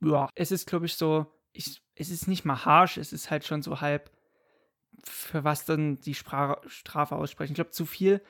Ja, 0.00 0.28
es 0.34 0.50
ist, 0.50 0.66
glaube 0.66 0.86
ich, 0.86 0.94
so, 0.94 1.26
ich, 1.52 1.82
es 1.94 2.10
ist 2.10 2.26
nicht 2.26 2.44
mal 2.44 2.64
harsh, 2.64 2.96
es 2.96 3.12
ist 3.12 3.30
halt 3.30 3.44
schon 3.44 3.62
so 3.62 3.80
halb, 3.80 4.10
für 5.04 5.44
was 5.44 5.64
dann 5.64 6.00
die 6.00 6.14
Spra 6.14 6.60
Strafe 6.66 7.16
aussprechen. 7.16 7.52
Ich 7.52 7.56
glaube, 7.56 7.70
zu 7.70 7.86
viel, 7.86 8.22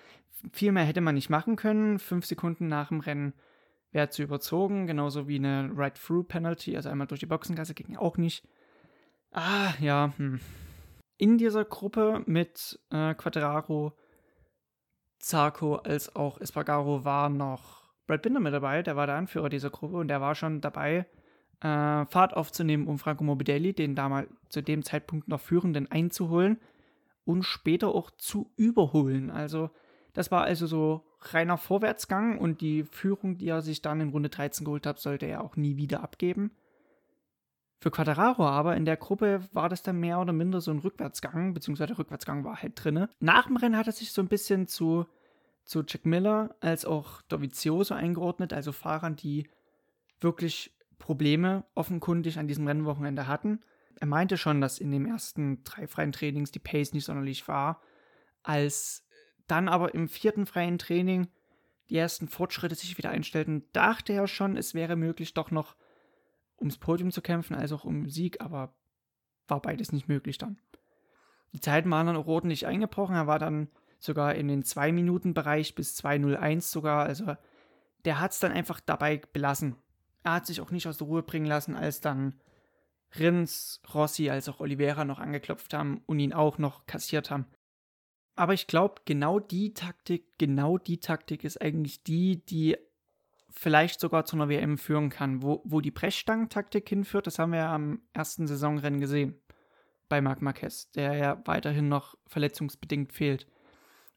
viel 0.52 0.72
mehr 0.72 0.84
hätte 0.84 1.00
man 1.00 1.14
nicht 1.14 1.30
machen 1.30 1.56
können. 1.56 1.98
Fünf 1.98 2.26
Sekunden 2.26 2.68
nach 2.68 2.88
dem 2.88 3.00
Rennen 3.00 3.34
wäre 3.92 4.08
zu 4.08 4.22
überzogen, 4.22 4.86
genauso 4.86 5.26
wie 5.26 5.36
eine 5.36 5.70
Right-Through-Penalty, 5.74 6.76
also 6.76 6.88
einmal 6.88 7.06
durch 7.06 7.20
die 7.20 7.26
Boxengasse 7.26 7.74
ging 7.74 7.96
auch 7.96 8.16
nicht. 8.16 8.46
Ah, 9.32 9.74
ja, 9.80 10.12
hm. 10.16 10.40
In 11.16 11.38
dieser 11.38 11.64
Gruppe 11.64 12.22
mit 12.26 12.80
äh, 12.90 13.14
Quadraro, 13.14 13.96
Zarco 15.20 15.76
als 15.76 16.16
auch 16.16 16.40
Espargaro 16.40 17.04
war 17.04 17.28
noch 17.28 17.84
Brad 18.06 18.22
Binder 18.22 18.40
mit 18.40 18.52
dabei, 18.52 18.82
der 18.82 18.96
war 18.96 19.06
der 19.06 19.16
Anführer 19.16 19.48
dieser 19.48 19.70
Gruppe 19.70 19.96
und 19.96 20.08
der 20.08 20.20
war 20.20 20.34
schon 20.34 20.60
dabei, 20.60 21.06
äh, 21.60 22.06
Fahrt 22.06 22.34
aufzunehmen, 22.34 22.88
um 22.88 22.98
Franco 22.98 23.22
Morbidelli, 23.22 23.72
den 23.72 23.94
damals 23.94 24.28
zu 24.48 24.62
dem 24.62 24.82
Zeitpunkt 24.82 25.28
noch 25.28 25.40
Führenden, 25.40 25.90
einzuholen 25.90 26.58
und 27.24 27.44
später 27.44 27.88
auch 27.88 28.10
zu 28.10 28.50
überholen. 28.56 29.30
Also 29.30 29.70
das 30.14 30.30
war 30.30 30.42
also 30.42 30.66
so 30.66 31.04
reiner 31.20 31.58
Vorwärtsgang 31.58 32.38
und 32.38 32.60
die 32.60 32.84
Führung, 32.84 33.38
die 33.38 33.48
er 33.48 33.62
sich 33.62 33.82
dann 33.82 34.00
in 34.00 34.08
Runde 34.08 34.30
13 34.30 34.64
geholt 34.64 34.86
hat, 34.86 34.98
sollte 34.98 35.26
er 35.26 35.44
auch 35.44 35.56
nie 35.56 35.76
wieder 35.76 36.02
abgeben. 36.02 36.50
Für 37.80 37.90
Quadraro 37.90 38.46
aber 38.46 38.76
in 38.76 38.84
der 38.84 38.98
Gruppe 38.98 39.40
war 39.52 39.70
das 39.70 39.82
dann 39.82 39.98
mehr 39.98 40.20
oder 40.20 40.34
minder 40.34 40.60
so 40.60 40.70
ein 40.70 40.80
Rückwärtsgang, 40.80 41.54
beziehungsweise 41.54 41.88
der 41.88 41.98
Rückwärtsgang 41.98 42.44
war 42.44 42.60
halt 42.60 42.72
drinne. 42.76 43.08
Nach 43.20 43.46
dem 43.46 43.56
Rennen 43.56 43.76
hat 43.76 43.86
er 43.86 43.94
sich 43.94 44.12
so 44.12 44.20
ein 44.20 44.28
bisschen 44.28 44.66
zu, 44.66 45.06
zu 45.64 45.82
Jack 45.86 46.04
Miller 46.04 46.54
als 46.60 46.84
auch 46.84 47.22
Dovizioso 47.22 47.94
eingeordnet, 47.94 48.52
also 48.52 48.72
Fahrern, 48.72 49.16
die 49.16 49.48
wirklich 50.20 50.76
Probleme 50.98 51.64
offenkundig 51.74 52.38
an 52.38 52.48
diesem 52.48 52.66
Rennwochenende 52.66 53.26
hatten. 53.26 53.60
Er 53.98 54.06
meinte 54.06 54.36
schon, 54.36 54.60
dass 54.60 54.78
in 54.78 54.90
den 54.90 55.06
ersten 55.06 55.64
drei 55.64 55.86
freien 55.86 56.12
Trainings 56.12 56.50
die 56.50 56.58
Pace 56.58 56.92
nicht 56.92 57.06
sonderlich 57.06 57.48
war. 57.48 57.80
Als 58.42 59.06
dann 59.46 59.68
aber 59.70 59.94
im 59.94 60.08
vierten 60.08 60.44
freien 60.44 60.76
Training 60.76 61.28
die 61.88 61.96
ersten 61.96 62.28
Fortschritte 62.28 62.74
sich 62.74 62.98
wieder 62.98 63.08
einstellten, 63.08 63.64
dachte 63.72 64.12
er 64.12 64.26
schon, 64.26 64.58
es 64.58 64.74
wäre 64.74 64.96
möglich, 64.96 65.32
doch 65.32 65.50
noch 65.50 65.76
ums 66.60 66.78
Podium 66.78 67.10
zu 67.10 67.22
kämpfen, 67.22 67.54
als 67.54 67.72
auch 67.72 67.84
um 67.84 68.08
Sieg, 68.08 68.40
aber 68.40 68.74
war 69.48 69.60
beides 69.60 69.92
nicht 69.92 70.08
möglich 70.08 70.38
dann. 70.38 70.58
Die 71.52 71.60
Zeiten 71.60 71.90
waren 71.90 72.06
dann 72.06 72.16
auch 72.16 72.26
ordentlich 72.26 72.66
eingebrochen. 72.66 73.16
Er 73.16 73.26
war 73.26 73.38
dann 73.38 73.68
sogar 73.98 74.34
in 74.34 74.48
den 74.48 74.62
2-Minuten-Bereich 74.62 75.74
bis 75.74 75.98
2.01 75.98 76.60
sogar. 76.60 77.04
Also 77.04 77.34
der 78.04 78.20
hat 78.20 78.32
es 78.32 78.38
dann 78.38 78.52
einfach 78.52 78.80
dabei 78.80 79.20
belassen. 79.32 79.76
Er 80.22 80.34
hat 80.34 80.46
sich 80.46 80.60
auch 80.60 80.70
nicht 80.70 80.86
aus 80.86 80.98
der 80.98 81.06
Ruhe 81.06 81.22
bringen 81.22 81.46
lassen, 81.46 81.74
als 81.74 82.00
dann 82.00 82.40
Rins, 83.18 83.82
Rossi 83.92 84.30
als 84.30 84.48
auch 84.48 84.60
Oliveira 84.60 85.04
noch 85.04 85.18
angeklopft 85.18 85.74
haben 85.74 86.02
und 86.06 86.20
ihn 86.20 86.32
auch 86.32 86.58
noch 86.58 86.86
kassiert 86.86 87.30
haben. 87.30 87.46
Aber 88.36 88.54
ich 88.54 88.66
glaube, 88.66 89.02
genau 89.04 89.40
die 89.40 89.74
Taktik, 89.74 90.38
genau 90.38 90.78
die 90.78 91.00
Taktik 91.00 91.44
ist 91.44 91.60
eigentlich 91.60 92.04
die, 92.04 92.44
die 92.44 92.76
vielleicht 93.52 94.00
sogar 94.00 94.24
zu 94.24 94.36
einer 94.36 94.48
WM 94.48 94.78
führen 94.78 95.10
kann. 95.10 95.42
Wo, 95.42 95.62
wo 95.64 95.80
die 95.80 95.90
Brechstangen-Taktik 95.90 96.88
hinführt, 96.88 97.26
das 97.26 97.38
haben 97.38 97.52
wir 97.52 97.60
ja 97.60 97.74
am 97.74 98.00
ersten 98.12 98.46
Saisonrennen 98.46 99.00
gesehen. 99.00 99.40
Bei 100.08 100.20
Marc 100.20 100.42
Marquez, 100.42 100.90
der 100.92 101.14
ja 101.14 101.42
weiterhin 101.44 101.88
noch 101.88 102.16
verletzungsbedingt 102.26 103.12
fehlt. 103.12 103.46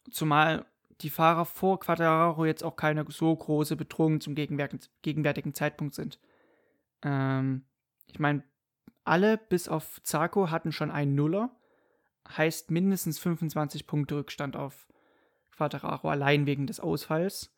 Zumal 0.09 0.65
die 1.01 1.09
Fahrer 1.09 1.45
vor 1.45 1.79
Quadraro 1.79 2.45
jetzt 2.45 2.63
auch 2.63 2.75
keine 2.75 3.05
so 3.09 3.35
große 3.35 3.75
Bedrohung 3.75 4.21
zum 4.21 4.35
gegenwärtigen 4.35 5.53
Zeitpunkt 5.53 5.95
sind. 5.95 6.19
Ähm, 7.03 7.65
ich 8.07 8.19
meine, 8.19 8.43
alle 9.03 9.37
bis 9.37 9.67
auf 9.67 10.01
Zarko 10.03 10.49
hatten 10.49 10.71
schon 10.71 10.91
einen 10.91 11.15
Nuller 11.15 11.55
heißt 12.29 12.71
mindestens 12.71 13.19
25 13.19 13.87
Punkte 13.87 14.15
Rückstand 14.15 14.55
auf 14.55 14.87
Quadraro 15.51 16.09
allein 16.09 16.45
wegen 16.45 16.67
des 16.67 16.79
Ausfalls. 16.79 17.52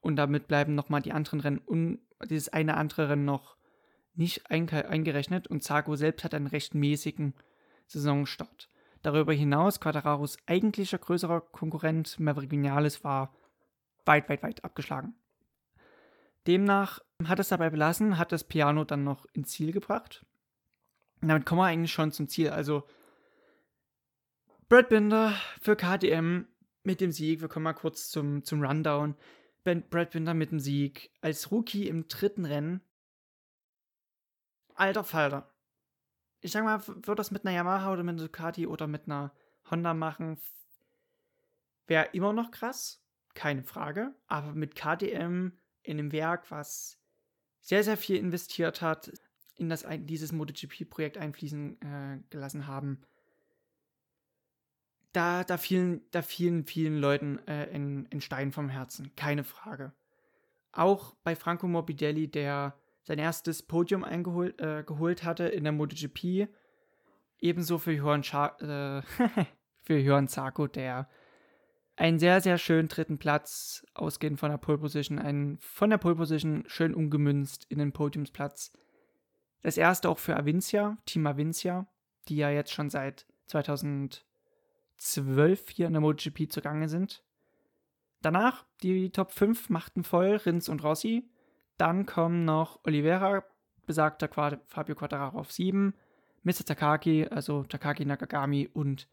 Und 0.00 0.16
damit 0.16 0.48
bleiben 0.48 0.74
nochmal 0.74 1.02
die 1.02 1.12
anderen 1.12 1.40
Rennen, 1.40 1.60
un 1.66 1.98
dieses 2.28 2.50
eine 2.50 2.76
andere 2.76 3.08
Rennen 3.08 3.24
noch 3.24 3.56
nicht 4.14 4.50
eingerechnet. 4.50 5.46
Und 5.46 5.62
Zago 5.62 5.96
selbst 5.96 6.24
hat 6.24 6.34
einen 6.34 6.46
recht 6.46 6.74
mäßigen 6.74 7.34
Saisonstart. 7.86 8.68
Darüber 9.02 9.32
hinaus, 9.32 9.80
Quadraros 9.80 10.36
eigentlicher 10.46 10.98
größerer 10.98 11.40
Konkurrent 11.40 12.20
Maverick 12.20 12.50
Vinales 12.50 13.02
war 13.02 13.34
weit, 14.04 14.28
weit, 14.28 14.42
weit 14.42 14.64
abgeschlagen. 14.64 15.14
Demnach 16.46 17.00
hat 17.26 17.38
es 17.38 17.48
dabei 17.48 17.70
belassen, 17.70 18.18
hat 18.18 18.32
das 18.32 18.44
Piano 18.44 18.84
dann 18.84 19.04
noch 19.04 19.26
ins 19.32 19.50
Ziel 19.50 19.72
gebracht. 19.72 20.24
Und 21.20 21.28
damit 21.28 21.46
kommen 21.46 21.60
wir 21.60 21.66
eigentlich 21.66 21.92
schon 21.92 22.12
zum 22.12 22.28
Ziel. 22.28 22.50
Also 22.50 22.84
Brad 24.68 24.88
Binder 24.88 25.34
für 25.60 25.76
KTM 25.76 26.44
mit 26.82 27.00
dem 27.00 27.12
Sieg. 27.12 27.40
Wir 27.40 27.48
kommen 27.48 27.64
mal 27.64 27.72
kurz 27.72 28.08
zum, 28.08 28.44
zum 28.44 28.62
Rundown. 28.62 29.16
Brad 29.64 30.10
Binder 30.10 30.34
mit 30.34 30.50
dem 30.50 30.60
Sieg 30.60 31.10
als 31.20 31.50
Rookie 31.50 31.88
im 31.88 32.08
dritten 32.08 32.44
Rennen. 32.44 32.80
Alter 34.74 35.04
Falter. 35.04 35.52
Ich 36.40 36.52
sag 36.52 36.64
mal, 36.64 36.86
würde 36.86 37.16
das 37.16 37.30
mit 37.30 37.44
einer 37.44 37.54
Yamaha 37.54 37.92
oder 37.92 38.02
mit 38.02 38.14
einer 38.14 38.22
Ducati 38.22 38.66
oder 38.66 38.86
mit 38.86 39.04
einer 39.04 39.34
Honda 39.70 39.92
machen, 39.92 40.40
wäre 41.86 42.08
immer 42.12 42.32
noch 42.32 42.50
krass. 42.50 43.04
Keine 43.34 43.62
Frage. 43.62 44.14
Aber 44.26 44.54
mit 44.54 44.74
KTM 44.74 45.52
in 45.82 45.98
einem 45.98 46.12
Werk, 46.12 46.50
was 46.50 46.98
sehr, 47.60 47.84
sehr 47.84 47.96
viel 47.96 48.16
investiert 48.16 48.80
hat, 48.80 49.12
in 49.56 49.68
das, 49.68 49.84
dieses 49.90 50.32
MotoGP-Projekt 50.32 51.18
einfließen 51.18 51.80
äh, 51.82 52.22
gelassen 52.30 52.66
haben, 52.66 53.02
da, 55.12 55.44
da, 55.44 55.56
fielen, 55.56 56.02
da 56.10 56.22
fielen 56.22 56.64
vielen 56.64 56.98
Leuten 56.98 57.38
äh, 57.46 57.66
in, 57.70 58.06
in 58.06 58.20
Stein 58.20 58.52
vom 58.52 58.68
Herzen, 58.68 59.14
keine 59.16 59.44
Frage. 59.44 59.92
Auch 60.72 61.14
bei 61.24 61.34
Franco 61.34 61.66
Morbidelli, 61.66 62.28
der 62.28 62.76
sein 63.02 63.18
erstes 63.18 63.62
Podium 63.62 64.04
eingeholt 64.04 64.60
äh, 64.60 64.84
geholt 64.84 65.24
hatte 65.24 65.44
in 65.44 65.64
der 65.64 65.72
MotoGP, 65.72 66.48
ebenso 67.40 67.78
für 67.78 67.92
Johann, 67.92 68.22
äh, 68.22 69.02
für 69.82 69.98
Johann 69.98 70.28
Zarco, 70.28 70.66
der 70.66 71.08
einen 71.96 72.18
sehr, 72.18 72.40
sehr 72.40 72.56
schönen 72.56 72.88
dritten 72.88 73.18
Platz, 73.18 73.84
ausgehend 73.94 74.38
von 74.38 74.50
der 74.50 74.58
Pole 74.58 74.78
Position, 74.78 75.18
einen 75.18 75.58
von 75.58 75.90
der 75.90 75.98
Pole 75.98 76.16
Position 76.16 76.64
schön 76.66 76.94
umgemünzt 76.94 77.66
in 77.68 77.78
den 77.78 77.92
Podiumsplatz. 77.92 78.72
Das 79.62 79.76
erste 79.76 80.08
auch 80.08 80.18
für 80.18 80.36
Avincia, 80.36 80.96
Team 81.04 81.26
Avincia, 81.26 81.86
die 82.28 82.36
ja 82.36 82.48
jetzt 82.48 82.72
schon 82.72 82.88
seit 82.88 83.26
2000 83.48 84.24
zwölf 85.00 85.70
hier 85.70 85.86
in 85.86 85.94
der 85.94 86.02
MotoGP 86.02 86.50
zugange 86.50 86.88
sind. 86.88 87.24
Danach 88.22 88.66
die 88.82 89.10
Top 89.10 89.32
5 89.32 89.70
machten 89.70 90.04
voll 90.04 90.36
Rins 90.36 90.68
und 90.68 90.84
Rossi. 90.84 91.28
Dann 91.78 92.04
kommen 92.04 92.44
noch 92.44 92.80
Oliveira, 92.84 93.44
besagter 93.86 94.28
Quad 94.28 94.60
Fabio 94.66 94.94
Quattararo 94.94 95.38
auf 95.38 95.50
7, 95.50 95.94
Mr. 96.42 96.64
Takaki, 96.66 97.26
also 97.26 97.64
Takaki 97.64 98.04
Nakagami 98.04 98.68
und 98.72 99.08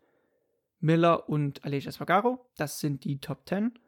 Miller 0.79 1.29
und 1.29 1.63
Aleix 1.63 1.85
Espargaro. 1.85 2.45
Das 2.57 2.79
sind 2.79 3.05
die 3.05 3.19
Top 3.19 3.47
10. 3.47 3.79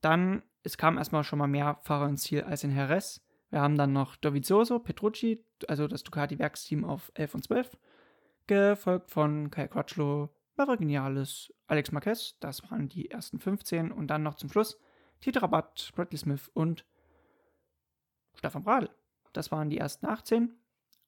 Dann, 0.00 0.42
es 0.64 0.76
kam 0.76 0.98
erstmal 0.98 1.24
schon 1.24 1.38
mal 1.38 1.46
mehr 1.46 1.78
Fahrer 1.82 2.08
ins 2.08 2.22
Ziel 2.22 2.42
als 2.42 2.64
in 2.64 2.74
Jerez. 2.74 3.24
Wir 3.50 3.60
haben 3.60 3.76
dann 3.76 3.92
noch 3.92 4.16
Dovizioso, 4.16 4.80
Petrucci, 4.80 5.44
also 5.68 5.86
das 5.86 6.02
Ducati-Werksteam 6.02 6.84
auf 6.84 7.12
11 7.14 7.34
und 7.36 7.44
12, 7.44 7.78
gefolgt 8.48 9.10
von 9.12 9.50
Kai 9.50 9.68
Crutchlow, 9.68 10.28
Maverick 10.56 10.80
Genialis, 10.80 11.52
Alex 11.66 11.92
Marquez, 11.92 12.38
das 12.40 12.62
waren 12.70 12.88
die 12.88 13.10
ersten 13.10 13.38
15 13.38 13.92
und 13.92 14.08
dann 14.08 14.22
noch 14.22 14.36
zum 14.36 14.50
Schluss 14.50 14.78
Tito 15.20 15.40
Rabatt, 15.40 15.92
Bradley 15.94 16.18
Smith 16.18 16.48
und 16.54 16.84
Stefan 18.34 18.64
Bradl. 18.64 18.90
Das 19.32 19.50
waren 19.52 19.70
die 19.70 19.78
ersten 19.78 20.06
18 20.06 20.54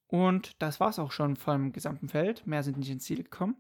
und 0.07 0.61
das 0.63 0.81
war 0.81 0.91
es 0.91 0.99
auch 0.99 1.13
schon 1.13 1.37
vom 1.37 1.73
gesamten 1.73 2.09
Feld. 2.09 2.47
Mehr 2.47 2.63
sind 2.63 2.79
nicht 2.79 2.91
ins 2.91 3.05
Ziel 3.05 3.23
gekommen. 3.23 3.57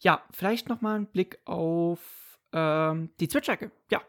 Ja, 0.00 0.24
vielleicht 0.30 0.68
nochmal 0.68 0.96
ein 0.96 1.06
Blick 1.06 1.40
auf 1.44 2.38
ähm, 2.52 3.10
die 3.18 3.28
Zwitschecke. 3.28 3.72
Ja, 3.90 4.00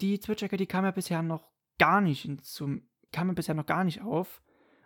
die 0.00 0.20
Zwitschecke, 0.20 0.56
die 0.56 0.66
kam 0.66 0.84
ja 0.84 0.90
bisher 0.90 1.22
noch 1.22 1.48
gar 1.78 2.00
nicht 2.00 2.44
zum, 2.44 2.88
kam 3.12 3.28
ja 3.28 3.34
bisher 3.34 3.54
noch 3.54 3.66
gar 3.66 3.84
nicht 3.84 4.02
auf. 4.02 4.42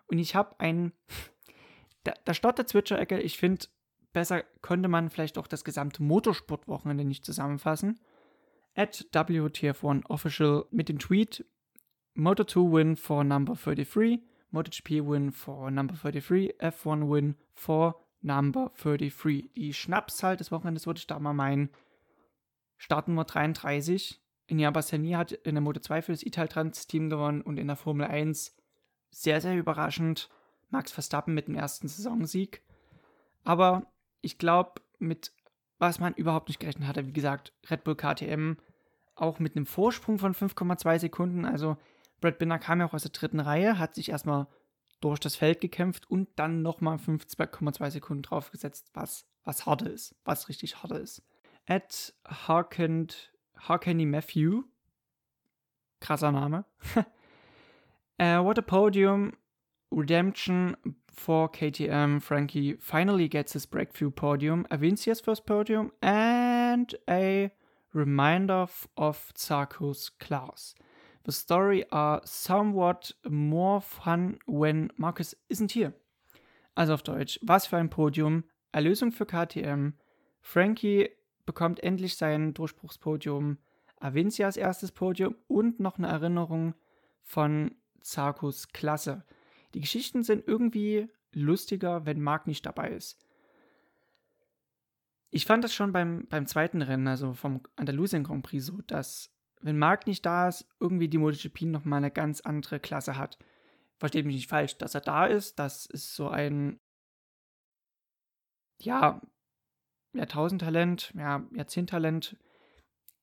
Und 0.06 0.18
ich 0.18 0.34
habe 0.34 0.58
ein, 0.60 0.92
da, 2.04 2.14
da 2.24 2.34
statt 2.34 2.58
der 2.58 2.66
Zwitscherecke, 2.66 3.20
ich 3.20 3.38
finde, 3.38 3.66
besser 4.12 4.44
könnte 4.60 4.88
man 4.88 5.10
vielleicht 5.10 5.38
auch 5.38 5.46
das 5.46 5.64
gesamte 5.64 6.02
Motorsportwochenende 6.02 7.04
nicht 7.04 7.24
zusammenfassen. 7.24 8.00
At 8.74 9.06
WTF1 9.12 10.06
Official 10.06 10.66
mit 10.70 10.88
dem 10.88 10.98
Tweet 10.98 11.44
Moto2 12.16 12.72
Win 12.72 12.96
for 12.96 13.24
Number 13.24 13.54
33, 13.54 14.20
MotoGP 14.50 14.90
Win 15.06 15.32
for 15.32 15.70
Number 15.70 15.94
33, 15.94 16.60
F1 16.60 17.10
Win 17.10 17.36
for 17.54 18.06
Number 18.20 18.70
33. 18.82 19.50
Die 19.54 19.72
Schnapszahl 19.72 20.36
des 20.36 20.52
Wochenendes 20.52 20.86
würde 20.86 20.98
ich 20.98 21.06
da 21.06 21.18
mal 21.18 21.32
meinen. 21.32 21.70
Startnummer 22.76 23.24
33. 23.24 24.20
Inia 24.46 24.70
Bassani 24.70 25.12
hat 25.12 25.32
in 25.32 25.54
der 25.54 25.62
Moto 25.62 25.80
2 25.80 26.02
für 26.02 26.12
das 26.12 26.22
Italtrans-Team 26.22 27.10
gewonnen 27.10 27.40
und 27.40 27.58
in 27.58 27.68
der 27.68 27.76
Formel 27.76 28.06
1 28.06 28.56
sehr, 29.10 29.40
sehr 29.40 29.56
überraschend 29.56 30.28
Max 30.70 30.92
Verstappen 30.92 31.34
mit 31.34 31.48
dem 31.48 31.54
ersten 31.54 31.88
Saisonsieg. 31.88 32.62
Aber 33.44 33.91
ich 34.22 34.38
glaube, 34.38 34.80
mit 34.98 35.32
was 35.82 35.98
man 35.98 36.14
überhaupt 36.14 36.48
nicht 36.48 36.60
gerechnet 36.60 36.86
hatte, 36.86 37.08
wie 37.08 37.12
gesagt, 37.12 37.52
Red 37.68 37.82
Bull 37.82 37.96
KTM 37.96 38.56
auch 39.16 39.40
mit 39.40 39.56
einem 39.56 39.66
Vorsprung 39.66 40.18
von 40.18 40.32
5,2 40.32 41.00
Sekunden. 41.00 41.44
Also 41.44 41.76
Brad 42.20 42.38
Binder 42.38 42.60
kam 42.60 42.78
ja 42.80 42.86
auch 42.86 42.94
aus 42.94 43.02
der 43.02 43.10
dritten 43.10 43.40
Reihe, 43.40 43.78
hat 43.78 43.96
sich 43.96 44.10
erstmal 44.10 44.46
durch 45.00 45.18
das 45.18 45.34
Feld 45.34 45.60
gekämpft 45.60 46.08
und 46.08 46.28
dann 46.36 46.62
nochmal 46.62 46.96
5,2 46.96 47.90
Sekunden 47.90 48.22
draufgesetzt, 48.22 48.90
was, 48.94 49.26
was 49.42 49.66
harte 49.66 49.88
ist, 49.88 50.14
was 50.24 50.48
richtig 50.48 50.82
harte 50.82 50.94
ist. 50.94 51.22
At 51.66 52.14
Harkend, 52.26 53.32
Harkenny 53.56 54.06
Matthew, 54.06 54.62
krasser 56.00 56.30
Name. 56.30 56.64
uh, 56.96 57.02
what 58.44 58.58
a 58.58 58.62
podium, 58.62 59.32
redemption 59.92 60.76
for 61.12 61.48
KTM, 61.48 62.22
Frankie 62.22 62.74
finally 62.74 63.28
gets 63.28 63.52
his 63.52 63.66
breakthrough 63.66 64.10
podium, 64.10 64.66
Avincia's 64.70 65.20
first 65.20 65.46
podium, 65.46 65.92
and 66.02 66.94
a 67.08 67.50
reminder 67.92 68.66
of 68.96 69.32
Zarco's 69.36 70.10
class. 70.18 70.74
The 71.24 71.32
story 71.32 71.84
are 71.92 72.20
somewhat 72.24 73.12
more 73.28 73.80
fun 73.80 74.38
when 74.46 74.90
Marcus 74.96 75.34
isn't 75.48 75.72
here. 75.72 75.92
Also 76.74 76.94
auf 76.94 77.02
Deutsch, 77.02 77.38
was 77.42 77.66
für 77.66 77.76
ein 77.76 77.90
Podium, 77.90 78.44
Erlösung 78.72 79.12
für 79.12 79.26
KTM, 79.26 79.92
Frankie 80.40 81.10
bekommt 81.46 81.82
endlich 81.82 82.16
sein 82.16 82.54
Durchbruchspodium, 82.54 83.58
Avincias 84.00 84.56
erstes 84.56 84.90
Podium 84.90 85.36
und 85.46 85.78
noch 85.78 85.98
eine 85.98 86.08
Erinnerung 86.08 86.74
von 87.22 87.76
Zarcos 88.00 88.68
Klasse. 88.72 89.24
Die 89.74 89.80
Geschichten 89.80 90.22
sind 90.22 90.46
irgendwie 90.46 91.08
lustiger, 91.32 92.04
wenn 92.06 92.20
Mark 92.20 92.46
nicht 92.46 92.64
dabei 92.66 92.90
ist. 92.90 93.26
Ich 95.30 95.46
fand 95.46 95.64
das 95.64 95.72
schon 95.74 95.92
beim, 95.92 96.26
beim 96.28 96.46
zweiten 96.46 96.82
Rennen, 96.82 97.08
also 97.08 97.32
vom 97.32 97.62
Andalusien 97.76 98.22
Grand 98.22 98.44
Prix, 98.44 98.66
so, 98.66 98.82
dass, 98.82 99.30
wenn 99.62 99.78
Mark 99.78 100.06
nicht 100.06 100.26
da 100.26 100.48
ist, 100.48 100.68
irgendwie 100.78 101.08
die 101.08 101.18
MotoGP 101.18 101.62
nochmal 101.62 101.98
eine 101.98 102.10
ganz 102.10 102.42
andere 102.42 102.80
Klasse 102.80 103.16
hat. 103.16 103.38
Versteht 103.98 104.26
mich 104.26 104.34
nicht 104.34 104.50
falsch, 104.50 104.76
dass 104.76 104.94
er 104.94 105.00
da 105.00 105.26
ist, 105.26 105.58
das 105.58 105.86
ist 105.86 106.14
so 106.14 106.28
ein, 106.28 106.80
ja, 108.78 109.22
Jahrtausendtalent, 110.12 111.14
ja, 111.16 111.46
Jahrzehnttalent. 111.54 112.36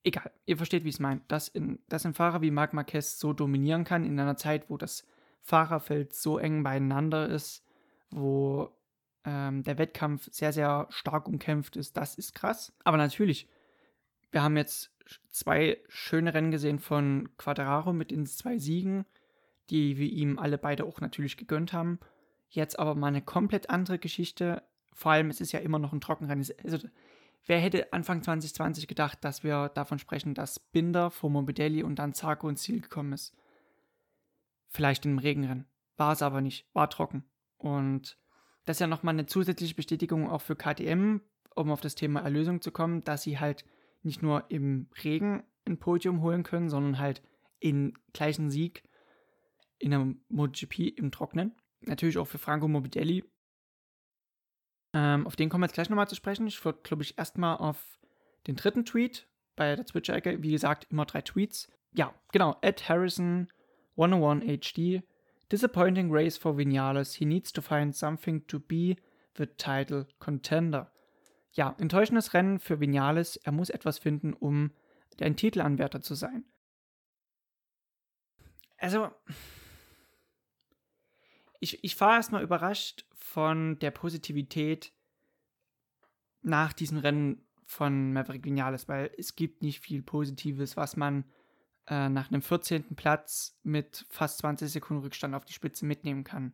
Egal, 0.03 0.31
ihr 0.45 0.57
versteht, 0.57 0.83
wie 0.85 0.89
ich 0.89 0.95
es 0.95 0.99
meine. 0.99 1.21
Dass, 1.27 1.51
dass 1.87 2.05
ein 2.05 2.13
Fahrer 2.13 2.41
wie 2.41 2.49
Marc 2.51 2.73
Marquez 2.73 3.19
so 3.19 3.33
dominieren 3.33 3.83
kann 3.83 4.03
in 4.03 4.19
einer 4.19 4.37
Zeit, 4.37 4.69
wo 4.69 4.77
das 4.77 5.05
Fahrerfeld 5.41 6.13
so 6.13 6.37
eng 6.37 6.63
beieinander 6.63 7.27
ist, 7.29 7.65
wo 8.11 8.69
ähm, 9.25 9.63
der 9.63 9.77
Wettkampf 9.77 10.27
sehr, 10.31 10.53
sehr 10.53 10.87
stark 10.89 11.27
umkämpft 11.27 11.75
ist, 11.75 11.97
das 11.97 12.15
ist 12.15 12.33
krass. 12.33 12.73
Aber 12.83 12.97
natürlich, 12.97 13.47
wir 14.31 14.43
haben 14.43 14.57
jetzt 14.57 14.91
zwei 15.29 15.77
schöne 15.87 16.33
Rennen 16.33 16.51
gesehen 16.51 16.79
von 16.79 17.29
Quadraro 17.37 17.93
mit 17.93 18.11
den 18.11 18.25
zwei 18.25 18.57
Siegen, 18.57 19.05
die 19.69 19.97
wir 19.97 20.09
ihm 20.09 20.39
alle 20.39 20.57
beide 20.57 20.85
auch 20.85 21.01
natürlich 21.01 21.37
gegönnt 21.37 21.73
haben. 21.73 21.99
Jetzt 22.49 22.79
aber 22.79 22.95
mal 22.95 23.07
eine 23.07 23.21
komplett 23.21 23.69
andere 23.69 23.99
Geschichte. 23.99 24.63
Vor 24.93 25.11
allem, 25.11 25.29
es 25.29 25.41
ist 25.41 25.51
ja 25.51 25.59
immer 25.59 25.79
noch 25.79 25.93
ein 25.93 26.01
Trockenrennen. 26.01 26.45
Also, 26.63 26.79
wer 27.45 27.59
hätte 27.59 27.93
Anfang 27.93 28.23
2020 28.23 28.87
gedacht, 28.87 29.19
dass 29.21 29.43
wir 29.43 29.69
davon 29.69 29.99
sprechen, 29.99 30.33
dass 30.33 30.59
Binder 30.59 31.11
vor 31.11 31.29
Morbidelli 31.29 31.83
und 31.83 31.97
dann 31.97 32.13
Zarco 32.13 32.49
ins 32.49 32.63
Ziel 32.63 32.81
gekommen 32.81 33.13
ist? 33.13 33.35
Vielleicht 34.69 35.05
im 35.05 35.17
Regenrennen. 35.17 35.65
War 35.97 36.13
es 36.13 36.21
aber 36.21 36.41
nicht, 36.41 36.67
war 36.73 36.89
trocken. 36.89 37.23
Und 37.57 38.17
das 38.65 38.77
ist 38.77 38.81
ja 38.81 38.87
nochmal 38.87 39.15
eine 39.15 39.25
zusätzliche 39.25 39.75
Bestätigung 39.75 40.29
auch 40.29 40.41
für 40.41 40.55
KTM, 40.55 41.21
um 41.55 41.71
auf 41.71 41.81
das 41.81 41.95
Thema 41.95 42.21
Erlösung 42.21 42.61
zu 42.61 42.71
kommen, 42.71 43.03
dass 43.03 43.23
sie 43.23 43.39
halt 43.39 43.65
nicht 44.01 44.21
nur 44.21 44.49
im 44.49 44.87
Regen 45.03 45.43
ein 45.65 45.77
Podium 45.77 46.21
holen 46.21 46.43
können, 46.43 46.69
sondern 46.69 46.99
halt 46.99 47.21
in 47.59 47.93
gleichen 48.13 48.49
Sieg 48.49 48.83
in 49.77 49.91
der 49.91 50.13
MotoGP 50.29 50.97
im 50.97 51.11
Trocknen. 51.11 51.55
Natürlich 51.81 52.17
auch 52.17 52.27
für 52.27 52.37
Franco 52.37 52.67
Morbidelli. 52.67 53.23
Ähm, 54.93 55.27
auf 55.27 55.35
den 55.35 55.49
kommen 55.49 55.63
wir 55.63 55.67
jetzt 55.67 55.73
gleich 55.73 55.89
nochmal 55.89 56.09
zu 56.09 56.15
sprechen. 56.15 56.47
Ich 56.47 56.63
würde, 56.63 56.79
glaube 56.83 57.03
ich, 57.03 57.17
erstmal 57.17 57.57
auf 57.57 57.99
den 58.47 58.55
dritten 58.55 58.85
Tweet 58.85 59.27
bei 59.55 59.75
der 59.75 59.85
Twitch-Ecke. 59.85 60.41
Wie 60.41 60.51
gesagt, 60.51 60.87
immer 60.89 61.05
drei 61.05 61.21
Tweets. 61.21 61.69
Ja, 61.93 62.13
genau. 62.31 62.57
Ed 62.61 62.87
Harrison 62.89 63.49
101 63.99 64.41
HD. 64.41 65.03
Disappointing 65.49 66.11
race 66.11 66.37
for 66.37 66.53
Vinales. 66.53 67.15
He 67.15 67.25
needs 67.25 67.51
to 67.51 67.61
find 67.61 67.93
something 67.93 68.45
to 68.47 68.59
be 68.59 68.97
the 69.35 69.47
title 69.47 70.07
contender. 70.19 70.91
Ja, 71.51 71.75
enttäuschendes 71.79 72.33
Rennen 72.33 72.59
für 72.59 72.79
Vinales. 72.79 73.35
Er 73.37 73.51
muss 73.51 73.69
etwas 73.69 73.99
finden, 73.99 74.33
um 74.33 74.71
ein 75.19 75.35
Titelanwärter 75.35 76.01
zu 76.01 76.15
sein. 76.15 76.45
Also, 78.77 79.09
ich, 81.59 81.83
ich 81.83 81.99
war 81.99 82.15
erstmal 82.15 82.43
überrascht 82.43 83.05
von 83.13 83.77
der 83.79 83.91
Positivität 83.91 84.93
nach 86.41 86.71
diesem 86.71 86.99
Rennen 86.99 87.45
von 87.65 88.13
Maverick 88.13 88.45
Vinales, 88.45 88.87
weil 88.87 89.11
es 89.17 89.35
gibt 89.35 89.61
nicht 89.61 89.81
viel 89.81 90.01
Positives, 90.01 90.77
was 90.77 90.95
man 90.95 91.25
äh, 91.89 92.07
nach 92.07 92.29
einem 92.29 92.41
14. 92.41 92.95
Platz 92.95 93.57
mit 93.63 94.05
fast 94.09 94.37
20 94.39 94.69
Sekunden 94.69 95.03
Rückstand 95.03 95.33
auf 95.33 95.45
die 95.45 95.53
Spitze 95.53 95.85
mitnehmen 95.85 96.23
kann. 96.23 96.53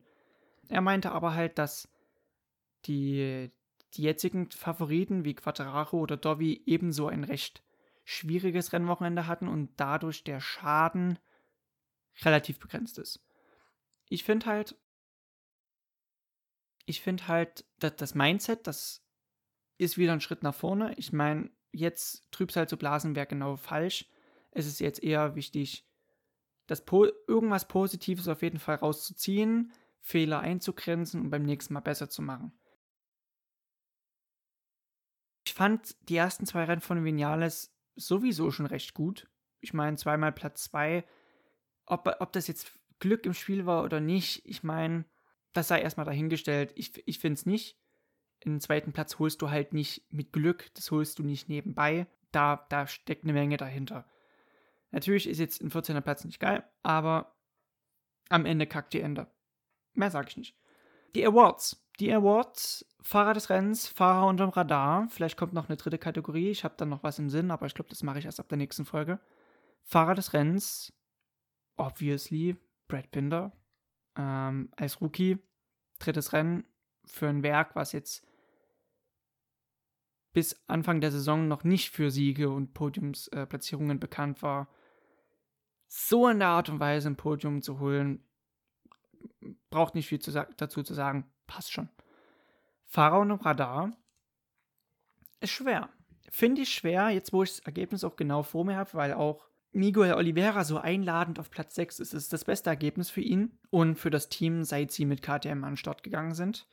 Er 0.69 0.81
meinte 0.81 1.11
aber 1.11 1.33
halt, 1.33 1.59
dass 1.59 1.89
die, 2.85 3.51
die 3.93 4.01
jetzigen 4.01 4.49
Favoriten 4.51 5.25
wie 5.25 5.33
Quattararo 5.33 5.99
oder 5.99 6.17
Dovi 6.17 6.63
ebenso 6.65 7.07
ein 7.07 7.23
recht 7.23 7.63
schwieriges 8.05 8.71
Rennwochenende 8.71 9.27
hatten 9.27 9.47
und 9.47 9.71
dadurch 9.77 10.23
der 10.23 10.39
Schaden 10.39 11.19
relativ 12.21 12.59
begrenzt 12.59 12.97
ist. 12.97 13.25
Ich 14.07 14.23
finde 14.23 14.45
halt, 14.45 14.77
ich 16.85 17.01
finde 17.01 17.27
halt, 17.27 17.65
dass 17.79 17.95
das 17.95 18.15
Mindset, 18.15 18.67
das 18.67 19.03
ist 19.77 19.97
wieder 19.97 20.13
ein 20.13 20.21
Schritt 20.21 20.43
nach 20.43 20.55
vorne. 20.55 20.93
Ich 20.97 21.11
meine, 21.11 21.49
jetzt 21.71 22.31
Trübsal 22.31 22.69
zu 22.69 22.77
blasen 22.77 23.15
wäre 23.15 23.25
genau 23.25 23.57
falsch. 23.57 24.07
Es 24.55 24.65
ist 24.65 24.79
jetzt 24.79 25.03
eher 25.03 25.35
wichtig, 25.35 25.85
das 26.65 26.83
po 26.83 27.05
irgendwas 27.27 27.67
Positives 27.67 28.27
auf 28.27 28.41
jeden 28.41 28.57
Fall 28.57 28.77
rauszuziehen, 28.77 29.73
Fehler 29.99 30.39
einzugrenzen 30.39 31.21
und 31.21 31.29
beim 31.29 31.43
nächsten 31.43 31.73
Mal 31.73 31.81
besser 31.81 32.09
zu 32.09 32.21
machen. 32.21 32.57
Ich 35.45 35.53
fand 35.53 35.95
die 36.09 36.15
ersten 36.15 36.45
zwei 36.45 36.63
Rennen 36.63 36.81
von 36.81 37.03
Vinales 37.03 37.75
sowieso 37.95 38.49
schon 38.49 38.65
recht 38.65 38.93
gut. 38.93 39.29
Ich 39.59 39.73
meine, 39.73 39.97
zweimal 39.97 40.31
Platz 40.31 40.63
zwei. 40.63 41.05
Ob, 41.85 42.07
ob 42.19 42.31
das 42.31 42.47
jetzt 42.47 42.71
Glück 42.99 43.25
im 43.25 43.33
Spiel 43.33 43.65
war 43.65 43.83
oder 43.83 43.99
nicht, 43.99 44.41
ich 44.45 44.63
meine, 44.63 45.05
das 45.53 45.67
sei 45.67 45.81
erstmal 45.81 46.05
dahingestellt. 46.05 46.71
Ich, 46.75 47.05
ich 47.07 47.19
finde 47.19 47.35
es 47.35 47.45
nicht. 47.45 47.77
Den 48.45 48.61
zweiten 48.61 48.93
Platz 48.93 49.19
holst 49.19 49.41
du 49.41 49.49
halt 49.49 49.73
nicht 49.73 50.05
mit 50.11 50.31
Glück, 50.31 50.73
das 50.75 50.91
holst 50.91 51.19
du 51.19 51.23
nicht 51.23 51.49
nebenbei. 51.49 52.07
Da, 52.31 52.65
da 52.69 52.87
steckt 52.87 53.23
eine 53.23 53.33
Menge 53.33 53.57
dahinter. 53.57 54.07
Natürlich 54.95 55.27
ist 55.27 55.39
jetzt 55.39 55.61
ein 55.61 55.71
14er 55.71 55.99
Platz 55.99 56.23
nicht 56.23 56.39
geil, 56.39 56.63
aber 56.81 57.35
am 58.29 58.45
Ende 58.45 58.65
kackt 58.65 58.93
die 58.93 59.01
Ende. 59.01 59.27
Mehr 59.93 60.09
sage 60.09 60.29
ich 60.29 60.37
nicht. 60.37 60.57
Die 61.15 61.27
Awards. 61.27 61.85
Die 61.99 62.13
Awards, 62.13 62.85
Fahrer 63.01 63.33
des 63.33 63.49
Rennens, 63.49 63.89
Fahrer 63.89 64.25
unterm 64.25 64.51
Radar. 64.51 65.09
Vielleicht 65.09 65.35
kommt 65.35 65.51
noch 65.51 65.67
eine 65.67 65.75
dritte 65.75 65.97
Kategorie. 65.97 66.49
Ich 66.49 66.63
habe 66.63 66.75
dann 66.77 66.87
noch 66.87 67.03
was 67.03 67.19
im 67.19 67.29
Sinn, 67.29 67.51
aber 67.51 67.65
ich 67.65 67.73
glaube, 67.73 67.89
das 67.89 68.03
mache 68.03 68.19
ich 68.19 68.25
erst 68.25 68.39
ab 68.39 68.47
der 68.47 68.57
nächsten 68.57 68.85
Folge. 68.85 69.19
Fahrer 69.83 70.15
des 70.15 70.31
Rennens, 70.31 70.93
obviously, 71.75 72.55
Brad 72.87 73.11
Binder. 73.11 73.51
Ähm, 74.15 74.69
als 74.77 75.01
Rookie, 75.01 75.39
drittes 75.99 76.31
Rennen 76.31 76.63
für 77.03 77.27
ein 77.27 77.43
Werk, 77.43 77.75
was 77.75 77.91
jetzt 77.91 78.25
bis 80.31 80.63
Anfang 80.67 81.01
der 81.01 81.11
Saison 81.11 81.49
noch 81.49 81.65
nicht 81.65 81.89
für 81.89 82.11
Siege 82.11 82.49
und 82.49 82.73
Podiumsplatzierungen 82.73 83.97
äh, 83.97 83.99
bekannt 83.99 84.41
war, 84.41 84.69
so 85.97 86.27
in 86.27 86.39
der 86.39 86.49
Art 86.49 86.67
und 86.67 86.79
Weise 86.79 87.09
ein 87.09 87.15
Podium 87.15 87.61
zu 87.61 87.79
holen, 87.79 88.21
braucht 89.69 89.95
nicht 89.95 90.07
viel 90.07 90.19
zu 90.19 90.31
dazu 90.31 90.83
zu 90.83 90.93
sagen, 90.93 91.25
passt 91.47 91.71
schon. 91.71 91.89
Fahrer 92.85 93.19
und 93.19 93.31
Radar 93.31 93.91
ist 95.39 95.51
schwer. 95.51 95.89
Finde 96.29 96.63
ich 96.63 96.73
schwer, 96.73 97.09
jetzt 97.09 97.31
wo 97.31 97.43
ich 97.43 97.51
das 97.51 97.59
Ergebnis 97.59 98.03
auch 98.03 98.17
genau 98.17 98.43
vor 98.43 98.65
mir 98.65 98.75
habe, 98.75 98.93
weil 98.93 99.13
auch 99.13 99.47
Miguel 99.71 100.13
Oliveira 100.13 100.65
so 100.65 100.77
einladend 100.77 101.39
auf 101.39 101.49
Platz 101.49 101.75
6 101.75 101.99
ist. 101.99 102.13
Ist 102.13 102.33
das 102.33 102.43
beste 102.43 102.69
Ergebnis 102.69 103.09
für 103.09 103.21
ihn 103.21 103.57
und 103.69 103.95
für 103.95 104.09
das 104.09 104.27
Team, 104.27 104.63
seit 104.63 104.91
sie 104.91 105.05
mit 105.05 105.21
KTM 105.21 105.63
an 105.63 105.71
den 105.71 105.77
Start 105.77 106.03
gegangen 106.03 106.33
sind. 106.33 106.67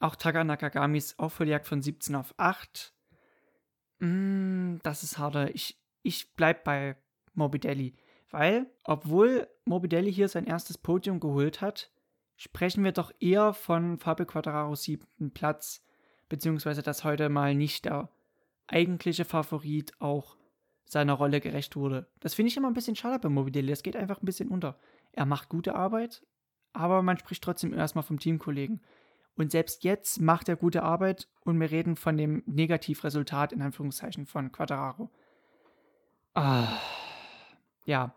Auch 0.00 0.16
Taga 0.16 0.42
Nakagamis 0.42 1.18
Aufholjagd 1.18 1.66
von 1.66 1.82
17 1.82 2.14
auf 2.16 2.34
8. 2.36 2.92
Mm, 4.00 4.76
das 4.82 5.02
ist 5.02 5.18
harder. 5.18 5.54
Ich, 5.54 5.80
ich 6.02 6.34
bleib 6.34 6.64
bei 6.64 6.96
Morbidelli. 7.34 7.94
Weil, 8.30 8.66
obwohl 8.84 9.48
Morbidelli 9.64 10.12
hier 10.12 10.28
sein 10.28 10.46
erstes 10.46 10.78
Podium 10.78 11.20
geholt 11.20 11.60
hat, 11.60 11.90
sprechen 12.36 12.84
wir 12.84 12.92
doch 12.92 13.12
eher 13.20 13.54
von 13.54 13.98
Fabio 13.98 14.26
Quadraros 14.26 14.82
siebten 14.82 15.32
Platz, 15.32 15.84
beziehungsweise 16.28 16.82
dass 16.82 17.04
heute 17.04 17.28
mal 17.28 17.54
nicht 17.54 17.86
der 17.86 18.10
eigentliche 18.66 19.24
Favorit 19.24 19.92
auch 20.00 20.36
seiner 20.84 21.14
Rolle 21.14 21.40
gerecht 21.40 21.76
wurde. 21.76 22.06
Das 22.20 22.34
finde 22.34 22.48
ich 22.50 22.56
immer 22.56 22.68
ein 22.68 22.74
bisschen 22.74 22.96
schade 22.96 23.18
bei 23.18 23.28
Morbidelli. 23.28 23.68
Das 23.68 23.82
geht 23.82 23.96
einfach 23.96 24.20
ein 24.22 24.26
bisschen 24.26 24.48
unter. 24.48 24.78
Er 25.12 25.26
macht 25.26 25.48
gute 25.48 25.74
Arbeit, 25.74 26.22
aber 26.72 27.02
man 27.02 27.18
spricht 27.18 27.42
trotzdem 27.42 27.74
erstmal 27.74 28.04
vom 28.04 28.18
Teamkollegen. 28.18 28.80
Und 29.36 29.52
selbst 29.52 29.84
jetzt 29.84 30.20
macht 30.20 30.48
er 30.48 30.56
gute 30.56 30.82
Arbeit 30.82 31.28
und 31.44 31.60
wir 31.60 31.70
reden 31.70 31.96
von 31.96 32.16
dem 32.16 32.42
Negativresultat 32.46 33.52
in 33.52 33.62
Anführungszeichen 33.62 34.26
von 34.26 34.50
Quadraro. 34.50 35.10
Ah, 36.34 36.78
ja. 37.88 38.14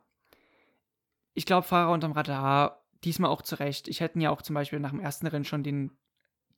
Ich 1.34 1.46
glaube, 1.46 1.66
Fahrer 1.66 1.92
unterm 1.92 2.12
Radar, 2.12 2.86
diesmal 3.04 3.32
auch 3.32 3.42
zurecht. 3.42 3.88
Ich 3.88 4.02
hätte 4.02 4.20
ja 4.20 4.30
auch 4.30 4.42
zum 4.42 4.54
Beispiel 4.54 4.80
nach 4.80 4.92
dem 4.92 5.00
ersten 5.00 5.28
Rennen 5.28 5.46
schon 5.46 5.64
den, 5.64 5.98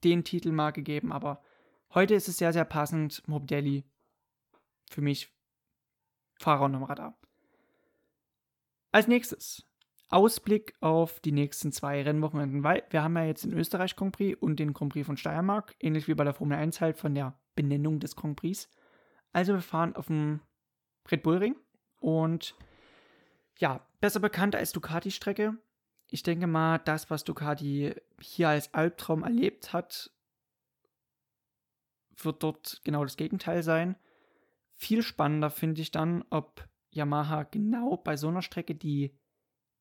den 0.04 0.24
Titel 0.24 0.52
mal 0.52 0.72
gegeben, 0.72 1.14
aber 1.14 1.42
heute 1.94 2.16
ist 2.16 2.28
es 2.28 2.38
sehr, 2.38 2.52
sehr 2.52 2.66
passend. 2.66 3.26
Morbidelli 3.28 3.86
für 4.90 5.02
mich 5.02 5.32
Fahrer 6.40 6.66
unterm 6.66 6.84
Radar. 6.84 7.18
Als 8.92 9.08
nächstes 9.08 9.64
Ausblick 10.10 10.76
auf 10.82 11.20
die 11.20 11.32
nächsten 11.32 11.72
zwei 11.72 12.02
Rennwochenenden, 12.02 12.64
weil 12.64 12.84
wir 12.90 13.04
haben 13.04 13.16
ja 13.16 13.26
jetzt 13.26 13.44
den 13.44 13.54
Österreich 13.54 13.96
Grand 13.96 14.16
Prix 14.16 14.40
und 14.42 14.60
den 14.60 14.74
Grand 14.74 14.92
Prix 14.92 15.06
von 15.06 15.18
Steiermark, 15.18 15.76
ähnlich 15.80 16.08
wie 16.08 16.16
bei 16.16 16.24
der 16.24 16.34
Formel 16.34 16.58
1 16.58 16.82
halt 16.82 16.98
von 16.98 17.14
der 17.14 17.40
Benennung 17.56 18.00
des 18.00 18.16
Grand 18.16 18.36
Prix. 18.36 18.70
Also 19.32 19.54
wir 19.54 19.62
fahren 19.62 19.96
auf 19.96 20.08
dem 20.08 20.42
Red 21.12 21.24
Bull 21.24 21.38
Ring 21.38 21.56
und 22.00 22.56
ja, 23.58 23.86
besser 24.00 24.20
bekannt 24.20 24.56
als 24.56 24.72
Ducati-Strecke. 24.72 25.58
Ich 26.08 26.24
denke 26.24 26.48
mal, 26.48 26.80
das, 26.80 27.10
was 27.10 27.24
Ducati 27.24 27.96
hier 28.20 28.50
als 28.50 28.74
Albtraum 28.74 29.24
erlebt 29.24 29.74
hat, 29.74 30.12
wird 32.16 32.44
dort 32.44 32.82
genau 32.84 33.04
das 33.04 33.18
Gegenteil 33.18 33.64
sein. 33.64 33.96
Viel 34.72 35.02
spannender 35.02 35.50
finde 35.50 35.82
ich 35.82 35.92
dann, 35.92 36.24
ob 36.30 36.68
Yamaha 36.92 37.44
genau 37.44 37.98
bei 37.98 38.18
so 38.18 38.28
einer 38.28 38.42
Strecke, 38.42 38.76
die 38.76 39.18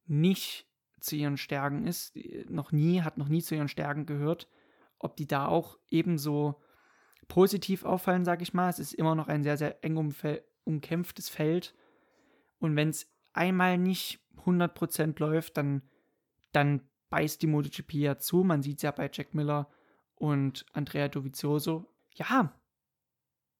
nicht 0.06 0.66
zu 1.00 1.16
ihren 1.16 1.36
Stärken 1.36 1.86
ist, 1.86 2.16
noch 2.48 2.72
nie, 2.72 3.02
hat 3.02 3.18
noch 3.18 3.28
nie 3.28 3.42
zu 3.42 3.54
ihren 3.54 3.68
Stärken 3.68 4.06
gehört, 4.06 4.48
ob 4.98 5.16
die 5.16 5.26
da 5.26 5.46
auch 5.48 5.78
ebenso 5.90 6.62
positiv 7.28 7.84
auffallen, 7.84 8.24
sage 8.24 8.42
ich 8.42 8.54
mal. 8.54 8.68
Es 8.68 8.78
ist 8.78 8.94
immer 8.94 9.14
noch 9.14 9.28
ein 9.28 9.42
sehr, 9.42 9.56
sehr 9.56 9.84
eng 9.84 9.96
umkämpftes 10.64 11.28
Feld. 11.28 11.74
Und 12.58 12.76
wenn 12.76 12.90
es 12.90 13.11
einmal 13.32 13.78
nicht 13.78 14.20
100% 14.44 15.18
läuft, 15.20 15.56
dann, 15.56 15.82
dann 16.52 16.82
beißt 17.10 17.42
die 17.42 17.46
MotoGP 17.46 17.94
ja 17.94 18.18
zu. 18.18 18.44
Man 18.44 18.62
sieht 18.62 18.78
es 18.78 18.82
ja 18.82 18.90
bei 18.90 19.10
Jack 19.12 19.34
Miller 19.34 19.68
und 20.14 20.66
Andrea 20.72 21.08
Dovizioso. 21.08 21.86
Ja, 22.14 22.52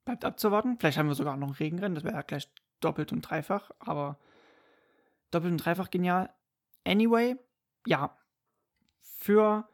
bleibt 0.05 0.25
abzuwarten. 0.25 0.79
Vielleicht 0.79 0.99
haben 0.99 1.09
wir 1.09 1.15
sogar 1.15 1.37
noch 1.37 1.49
ein 1.49 1.55
Regenrennen, 1.55 1.95
das 1.95 2.05
wäre 2.05 2.15
ja 2.15 2.23
gleich 2.23 2.49
doppelt 2.81 3.13
und 3.13 3.23
dreifach, 3.23 3.71
aber 3.79 4.19
doppelt 5.31 5.53
und 5.53 5.59
dreifach 5.59 5.91
genial. 5.91 6.31
Anyway, 6.85 7.37
ja, 7.87 8.17
für, 9.01 9.69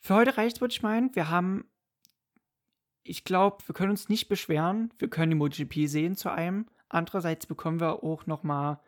für 0.00 0.14
heute 0.14 0.36
reicht 0.36 0.56
es, 0.56 0.60
würde 0.60 0.72
ich 0.72 0.82
meinen. 0.82 1.14
Wir 1.14 1.28
haben, 1.28 1.68
ich 3.02 3.24
glaube, 3.24 3.58
wir 3.66 3.74
können 3.74 3.90
uns 3.90 4.08
nicht 4.08 4.28
beschweren. 4.28 4.92
Wir 4.98 5.08
können 5.08 5.30
die 5.30 5.36
MotoGP 5.36 5.88
sehen 5.88 6.16
zu 6.16 6.30
einem. 6.30 6.66
Andererseits 6.88 7.46
bekommen 7.46 7.80
wir 7.80 8.02
auch 8.02 8.26
nochmal 8.26 8.80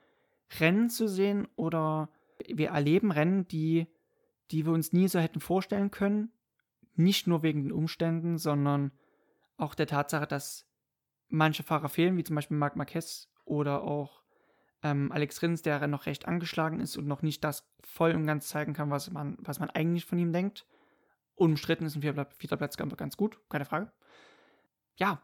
Rennen 0.60 0.90
zu 0.90 1.08
sehen 1.08 1.48
oder 1.56 2.10
wir 2.46 2.68
erleben 2.68 3.10
Rennen, 3.10 3.46
die, 3.48 3.86
die 4.50 4.64
wir 4.64 4.72
uns 4.72 4.92
nie 4.92 5.08
so 5.08 5.18
hätten 5.18 5.40
vorstellen 5.40 5.90
können. 5.90 6.32
Nicht 6.94 7.26
nur 7.26 7.42
wegen 7.42 7.62
den 7.62 7.72
Umständen, 7.72 8.38
sondern 8.38 8.92
auch 9.56 9.74
der 9.74 9.86
Tatsache, 9.86 10.26
dass 10.26 10.66
manche 11.28 11.62
Fahrer 11.62 11.88
fehlen, 11.88 12.16
wie 12.16 12.24
zum 12.24 12.36
Beispiel 12.36 12.56
Marc 12.56 12.76
Marquez 12.76 13.28
oder 13.44 13.82
auch 13.82 14.22
ähm, 14.82 15.12
Alex 15.12 15.42
Rins, 15.42 15.62
der 15.62 15.86
noch 15.86 16.06
recht 16.06 16.26
angeschlagen 16.26 16.80
ist 16.80 16.96
und 16.96 17.06
noch 17.06 17.22
nicht 17.22 17.44
das 17.44 17.68
voll 17.84 18.12
und 18.12 18.26
ganz 18.26 18.48
zeigen 18.48 18.72
kann, 18.72 18.90
was 18.90 19.10
man, 19.10 19.36
was 19.40 19.58
man 19.58 19.70
eigentlich 19.70 20.04
von 20.04 20.18
ihm 20.18 20.32
denkt. 20.32 20.66
Unumstritten 21.34 21.86
ist 21.86 21.96
ein 21.96 22.02
vierter, 22.02 22.56
Platz 22.56 22.76
ganz 22.76 23.16
gut, 23.16 23.40
keine 23.48 23.64
Frage. 23.64 23.92
Ja, 24.96 25.22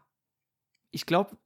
ich 0.91 1.05
glaube, 1.05 1.37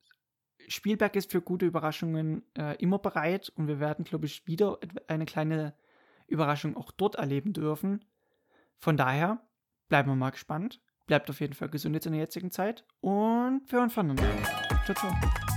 Spielberg 0.69 1.15
ist 1.15 1.31
für 1.31 1.41
gute 1.41 1.65
Überraschungen 1.65 2.43
äh, 2.57 2.75
immer 2.77 2.99
bereit 2.99 3.51
und 3.55 3.67
wir 3.67 3.79
werden, 3.79 4.05
glaube 4.05 4.27
ich, 4.27 4.45
wieder 4.47 4.77
eine 5.07 5.25
kleine 5.25 5.73
Überraschung 6.27 6.77
auch 6.77 6.91
dort 6.91 7.15
erleben 7.15 7.53
dürfen. 7.53 8.05
Von 8.77 8.95
daher 8.95 9.41
bleiben 9.89 10.09
wir 10.09 10.15
mal 10.15 10.29
gespannt. 10.29 10.79
Bleibt 11.07 11.29
auf 11.29 11.41
jeden 11.41 11.53
Fall 11.53 11.69
gesund 11.69 11.95
jetzt 11.95 12.05
in 12.05 12.13
der 12.13 12.21
jetzigen 12.21 12.51
Zeit 12.51 12.85
und 13.01 13.63
wir 13.65 13.79
hören 13.79 13.89
voneinander. 13.89 14.23
Ciao, 14.85 14.95
ciao. 14.95 15.48